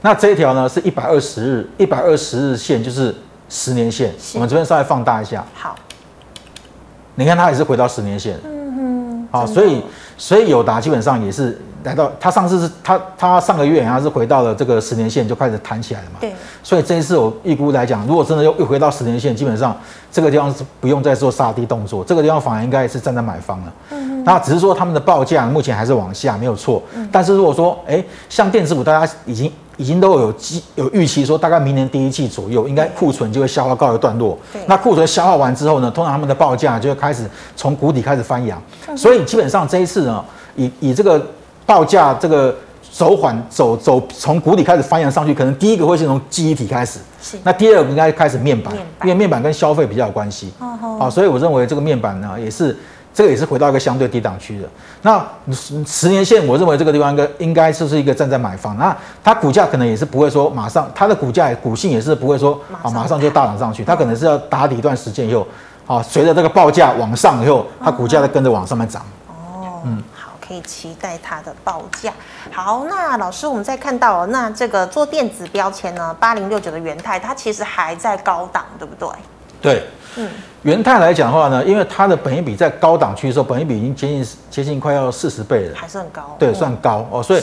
[0.00, 3.14] 那这一条呢是一百二十日，一百二十日线就是
[3.48, 4.14] 十年线。
[4.34, 5.44] 我们这边稍微放大一下。
[5.54, 5.74] 好，
[7.16, 8.38] 你看它也是回到十年线。
[8.44, 9.28] 嗯哼。
[9.30, 9.82] 好，所以
[10.16, 16.18] 所以友达基本上也是来到，它上次是它它上个月它是回到了这个十年线就开始弹起来了嘛。
[16.20, 16.32] 对。
[16.62, 19.76] 所以这一次我预估来讲，如果真的又又回到十年线，基本上
[20.12, 23.72] 这个地方是不用再做杀低动作，这个地方反而应该是站在买方了。
[23.90, 24.22] 嗯。
[24.24, 26.82] 那只是说他们的报价目前还是往下，没有错。
[27.10, 34.36] 但是如果说，哎，像电子股，大家已经已经都有机有预期，说大概明年第一季左右，应该库存就会消化告一段落。
[34.66, 37.24] 那库存消化完之后呢，通常他们的报价就会开始
[37.56, 38.60] 从谷底开始翻扬。
[38.96, 40.22] 所以基本上这一次呢，
[40.56, 41.24] 以以这个
[41.64, 42.54] 报价这个
[42.90, 46.98] 走缓走走从谷底开始翻扬上去，可能第一个会是从记忆体开始。
[47.22, 47.38] 是。
[47.44, 50.52] 那第二个应该开始面板，因为面板跟消费比较有关系。
[50.98, 52.76] 好，所以我认为这个面板呢也是。
[53.18, 54.68] 这个也是回到一个相对低档区的。
[55.02, 55.26] 那
[55.84, 58.78] 十年线，我认为这个地方应该应该是是一个站在买方。
[58.78, 65.44] 那它股价可能也是不会说马上，它的股价股性也是不会说啊马上就大涨上去，它可能是要打底一段时间以后，
[65.88, 69.02] 啊随着这个报价往上以后，它股价再跟着往上面涨。
[69.26, 72.12] 哦，嗯，好，可以期待它的报价。
[72.52, 79.08] 好，那老师，我们再看到那这个做电子标签呢，八零六九的元泰，它其实还在高档，对不对？
[79.60, 79.82] 对。
[80.16, 80.28] 嗯，
[80.62, 86.36] 元泰来讲的话呢，因为它的本益比在高档区的时候，本益比已经接近接近快要四十倍了，还是很高。
[86.38, 87.22] 对，算高哦。
[87.22, 87.42] 所以，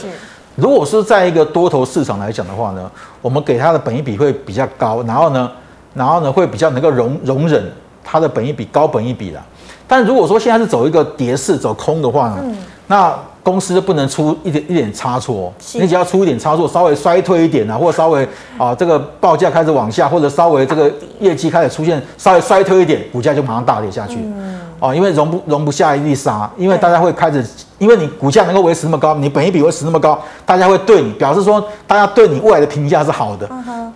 [0.56, 2.90] 如果是在一个多头市场来讲的话呢，
[3.22, 5.50] 我们给它的本益比会比较高，然后呢，
[5.94, 7.64] 然后呢会比较能够容容忍
[8.04, 9.42] 它的本益比高本益比啦。
[9.88, 12.56] 但如果说现在是走一个跌势走空的话呢，嗯、
[12.88, 13.14] 那
[13.46, 24.16] 公司不能出一点一点差错，你只要出一点差错，稍微衰退一点啊，或者稍微啊这个报价开始往下，或者稍微这个业绩开始出现稍微衰退一点，股价就马上大跌下去。
[24.16, 24.58] 嗯。
[24.80, 27.42] 哦，因为容不容不下一粒沙，因为大家会开始，
[27.78, 33.48] 因为你股价能够维持那么高，你本一比维持那么高，大家会对你表示说，大家对你未来的评价是好的，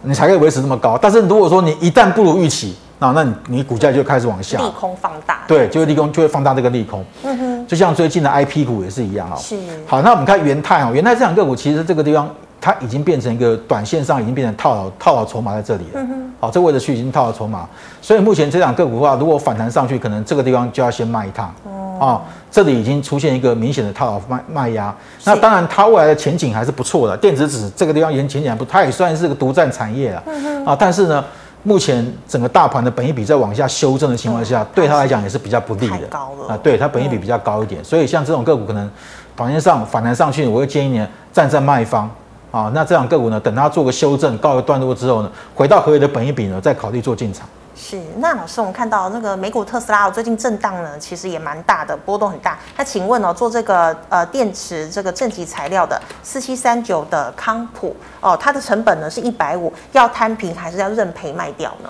[0.03, 0.97] 你才可以维持那么高。
[1.03, 7.05] 但是如果说你一旦不如预期，那那你你股价就开始往下，利空放大，对，就会利空就会放大这个利空。
[7.25, 9.37] 嗯哼，就像最近的 IP 股也是一样哦。
[9.39, 9.57] 是。
[9.87, 12.29] 好，那我们看元泰哦，元泰这两个股其实这个地方。
[12.63, 15.91] 它已经变成一个短线上已经变成套牢套牢筹码在这里了。
[15.95, 16.33] 嗯哼。
[16.41, 17.67] 好，这个位置区已经套牢筹码，
[18.03, 21.51] 所以目前这两个股的话，如果反弹上去，可能这个地方就要先卖一趟。
[21.65, 21.97] 哦。
[21.99, 24.95] 啊，这里已经出现一个明显的套牢卖卖压。
[25.25, 27.17] 那当然，它未来的前景还是不错的。
[27.17, 30.23] 电子纸这个地方前景还不，它也算是个独占产业了。
[30.27, 30.67] 嗯哼。
[30.67, 31.25] 啊，但是呢，
[31.63, 36.19] 目前整个大盘的本益比在往下修正的情况下，对他来讲也是比较不利的。
[36.49, 38.91] 啊，对他本益比比较高一点，所以像这种个股可能
[39.37, 42.11] 短线上反弹上去，我会建议你站在卖方。
[42.51, 47.47] 啊，那这样个股呢，等它做个修正，告一段落之后呢，回到合理的本益比呢，再考虑做进场。
[47.75, 52.59] 是，那老师，我们看到那个美股特斯拉最近震荡呢，其实也蛮大的，波动很大。
[52.77, 61.89] 那请问哦，做这个呃电池这个正极材料的四七三九的康普哦，它的成本呢是一百五，要摊平还是要认赔卖掉呢？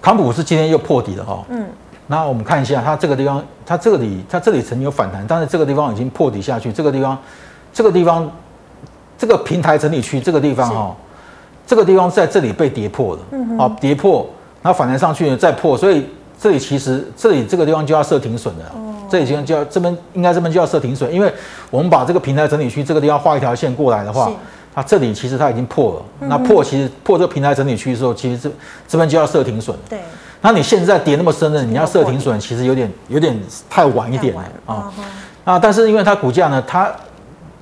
[0.00, 1.44] 康普是今天又破底了哈、哦。
[1.48, 1.68] 嗯。
[2.06, 7.18] 那我们看一下，它这个地方，它这里，它这里曾经有反弹，但是这个地方已经破底下去，这个地方，
[7.72, 8.30] 这个地方。
[9.18, 10.96] 这个平台整理区这个地方哈、哦，
[11.64, 14.28] 这个地方在这里被跌破了，嗯，好跌破，
[14.62, 16.06] 然后反弹上去呢再破，所以
[16.40, 21.32] 这里其实这里这个地方就要设停损的，哦，这里就要这边应该这边就要设停损，因为
[21.70, 24.30] 我们把这个平台整理区这个地方画一条线过来的话，
[24.74, 28.50] 它这里其实它已经破了，嗯、那破其实破这个平台整理区的时候，其实这
[28.88, 29.98] 这边就要设停损，对，
[30.40, 33.38] 那你现在跌那么深的，你要设停损，其实有点有点
[33.68, 34.92] 太晚一点了啊，
[35.44, 36.90] 啊，但是因为它股价呢，它。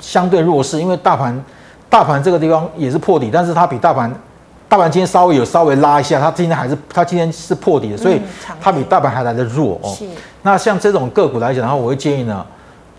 [0.02, 1.44] 相对弱势，因为大盘，
[1.90, 4.10] 大盘这个地方也是破底，但是它比大盘，
[4.70, 8.22] 大盘今天稍微有稍微拉一下，它今天还是它今天是破底的，所以
[8.60, 9.92] 它比大盘还来的弱哦。
[10.42, 12.46] 那像这种个股来讲的话，我会建议呢，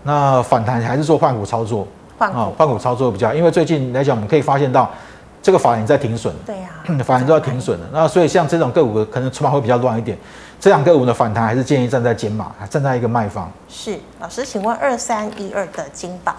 [0.02, 4.90] 那反弹还是做换股操作，换啊换股操作比较，因为最近来讲，我们可以发现到
[5.42, 7.86] 这个法人在停损，对呀、啊，法人都要停损了。
[7.90, 10.18] 那所以像这种个股可能筹码会比较乱一点，
[10.60, 13.50] 这两个股的反弹还是建议站在减码，站在一个卖方。
[13.70, 16.34] 是，老师，请问二三一二的金宝。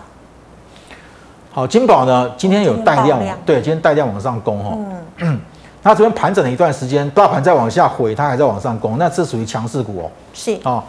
[1.56, 4.76] 好，金宝呢，今天有带量，对，今天带量往上攻哈。
[5.20, 5.40] 嗯，
[5.84, 10.10] 它这边盘整了一段时间，大盘在往下回，它还在往上攻，那这属于强势股哦。
[10.34, 10.84] 是啊，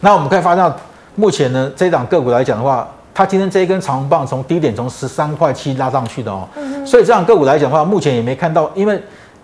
[0.00, 0.74] 那我们可以发现到，
[1.16, 6.48] 目前呢，这档个股来讲的话，它今天这一根长红棒从低点从十三块七拉上去的哦。
[6.56, 6.86] 嗯。
[6.86, 8.98] 所以这档个股来讲的话，目前也没看到，因为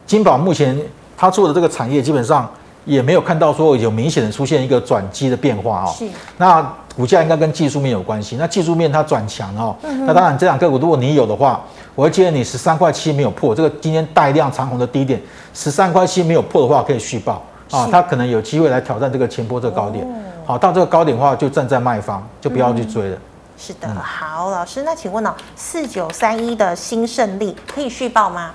[0.06, 0.74] 金宝目前
[1.18, 2.50] 它做的这个产业基本上
[2.84, 5.94] 也没有看到说有明显的出现一个转机的变化哦。
[5.96, 6.08] 是。
[6.36, 6.74] 那。
[6.94, 9.74] 股价应该跟技术面有关系，那技术面它转强哦，
[10.06, 11.58] 那当然这两个股如果你有的话，
[11.94, 15.18] 我会建议你十三块七没有破，这个今天带量长红的低点
[15.54, 20.06] 十三块七没有破的话，可以续报啊，它可能有机会来挑战这个前波这个高点，
[20.44, 23.16] 好，到这个高点的话就站在卖方，就不要去追了。
[23.56, 28.50] 是的，好，老师，那请问呢，四九三一的新胜利可以续报吗？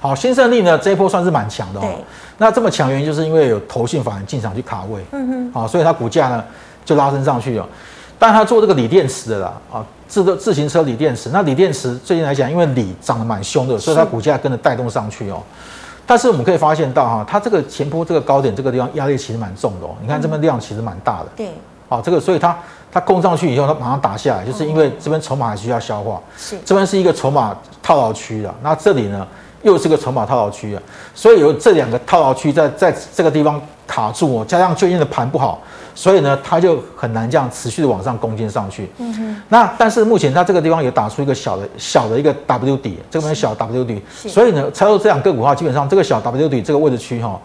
[0.00, 1.94] 好，新胜利呢这一波算是蛮强的哦，
[2.38, 6.44] 那这么强原因就是因为有投信法人进场去卡位，嗯哼，好，所以它股价呢。
[6.82, 7.68] 就拉升上去了，
[8.18, 15.40] 但他做这个锂电池的啦，啊，自的自行车锂电池，那锂电池最近来讲，因为锂涨得蛮凶的，所以它股价跟着带动上去哦。
[16.04, 19.90] 但是我们可以发现到哈，它这个前坡这个高点这个地方压力其实蛮重的哦。
[20.00, 21.52] 你看这边量其实蛮大的，对，
[21.88, 22.58] 啊，这个所以它
[22.90, 26.58] 它攻上去以后，它马上打下来，就是因为这边筹码还需要消化，是。
[26.64, 29.24] 这边是一个筹码套牢区的，那这里呢
[29.62, 30.82] 又是个筹码套牢区啊，
[31.14, 35.60] 所以有这两个套牢区在在这个地方卡住哦，加上最近的盘不好。
[35.92, 38.88] 所以呢，它就很难这样持续的往上攻坚上去。
[38.98, 39.42] 嗯哼。
[39.48, 44.00] 那但是目前它这个地方也打出一个小的小的一个 W 底，这边小 W 底。
[44.14, 47.38] 所以呢，操作这两个股的话，基本上这个小 W 底这个位置区哈，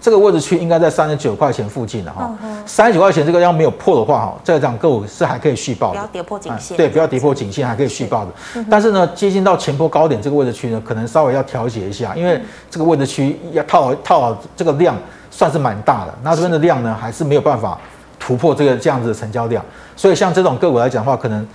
[0.00, 2.30] 这个位置区应该在三十九块钱附近的哈。
[2.66, 5.94] 三十九块钱这个要没有破的话哈，这样个股是还可以续报的。
[5.94, 6.76] 不要跌破颈线。
[6.76, 8.64] 对，不要跌破颈线，还可以续报的。
[8.70, 12.40] 但是呢，接近到前波高点这个位置区呢，可能稍微要调节一下，因为
[12.70, 14.96] 这个位置区要套好套好这个量。
[15.30, 17.78] 算是蛮大的，那这边的量呢，还是没有办法
[18.18, 21.46] 突破这个这样子的成交量，所以像这种个股来讲的话，可能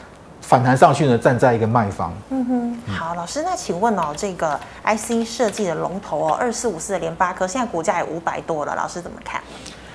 [0.54, 2.14] 反弹上去呢，站在一个卖方。
[2.30, 9.42] 嗯哼，好，老师，那请问哦，这个 IC 设计的龙头哦，二四五四的联发科，现在股价也五百多了，老师怎么看？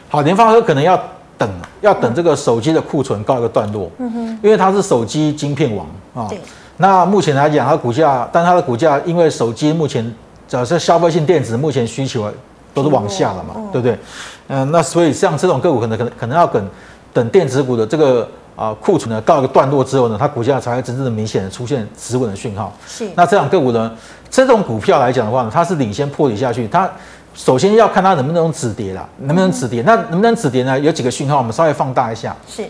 [0.08, 1.00] 好，联发科可能要
[1.38, 1.48] 等，
[1.80, 3.88] 要等这个手机的库存告一个段落。
[3.98, 6.26] 嗯哼，因为它是手机晶片王啊。
[6.28, 6.40] 对。
[6.78, 10.04] 那目前来讲，它股价，但它的股价因为手机目前
[10.48, 12.28] 只要是消费性电子，目前需求。
[12.74, 13.98] 都是往下了嘛，对不对？
[14.48, 16.68] 嗯，那所以像这种个股可能可能可能要等
[17.12, 18.28] 等电子股的这个
[18.58, 22.76] 啊库存呢告一个段落之后呢，它股价才会真正的明显的出现止稳的讯号。
[22.88, 23.08] 是。
[23.14, 23.92] 那这样个股呢，
[24.28, 26.90] 这种股票来讲的话呢，它是领先破底下去，它
[27.34, 29.80] 首先要看它能不能止跌啦，能不能止跌？
[29.82, 30.76] 那能不能止跌呢？
[30.80, 32.34] 有几个讯号，我们稍微放大一下。
[32.48, 32.68] 是。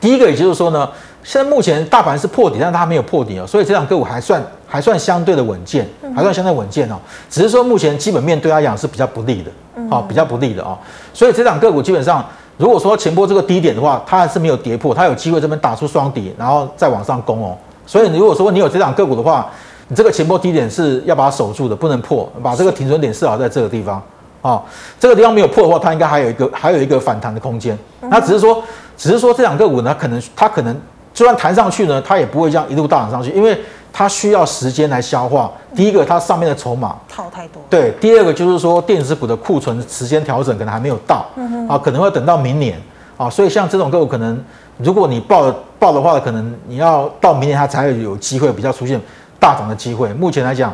[0.00, 0.88] 第一个，也就是说呢，
[1.22, 5.86] 现在目前大盘是破底，但是它没有破底哦，所以这两个股还算还算相对的稳健，
[6.16, 6.96] 还算相对稳健哦。
[7.28, 9.50] 只是说目前基本面对它讲是比较不利的，
[9.90, 10.76] 好，比较不利的哦。
[11.12, 12.26] 所以这两个股基本上，
[12.62, 17.58] 如果说前波这个低点的话，它还是没有跌破，它有机会这边打出双底，然后再往上攻哦。
[17.84, 19.50] 所以你如果说你有这档个股的话，
[19.88, 24.00] 你这个前波低点是要把它守住的，不能破，把这个停损点设好在这个地方
[24.40, 24.62] 啊。
[25.00, 27.76] 这个地方没有破的话，它应该还有一个还有一个反弹的空间。
[28.02, 28.62] 那只是说。
[28.94, 30.80] 只是说这两个股呢，可能它可能
[31.12, 33.58] 就算弹上去呢，它也不会这样一路大涨上去，因为
[33.92, 35.52] 它需要时间来消化。
[35.76, 37.62] 第一个，它上面的筹码套太多。
[37.68, 41.26] 对，第二个就是说电子股的库存时间调整可能还没有到，
[41.68, 42.80] 啊，可能会等到明年
[43.16, 43.28] 啊。
[43.28, 44.42] 所以像这种个股，可能
[44.78, 49.00] 如果你报报的话，可能你要到明年它才会有机会比较出现
[49.38, 50.12] 大涨的机会。
[50.14, 50.72] 目前来讲。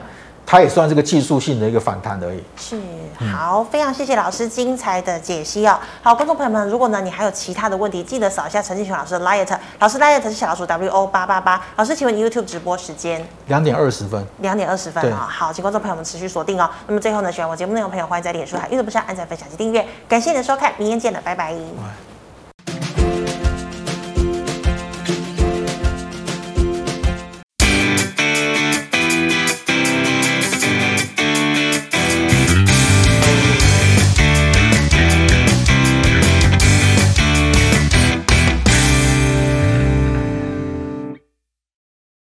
[0.51, 2.43] 它也算是个技术性的一个反弹而已。
[2.57, 2.81] 是，
[3.31, 5.79] 好，非常谢谢老师精彩的解析哦。
[6.03, 9.47] 好，观众朋友们，如果呢你还有其他的问题，记得扫一下陈进雄老师的 Light，
[9.79, 11.63] 老师 Light 是小老鼠 W O 八八八。
[11.77, 13.23] 老师，请问 YouTube 直播时间？
[13.49, 14.27] 两点二十分。
[14.39, 15.29] 两点二十分啊。
[15.31, 16.71] 好，请观众朋友们持续锁定哦。
[16.87, 19.87] 那么最后呢，喜欢我节目内容的朋友，欢迎在脸书、还 YouTube 上按赞、分享及订阅。
[20.09, 21.55] 感谢你的收看，明天见了，拜拜。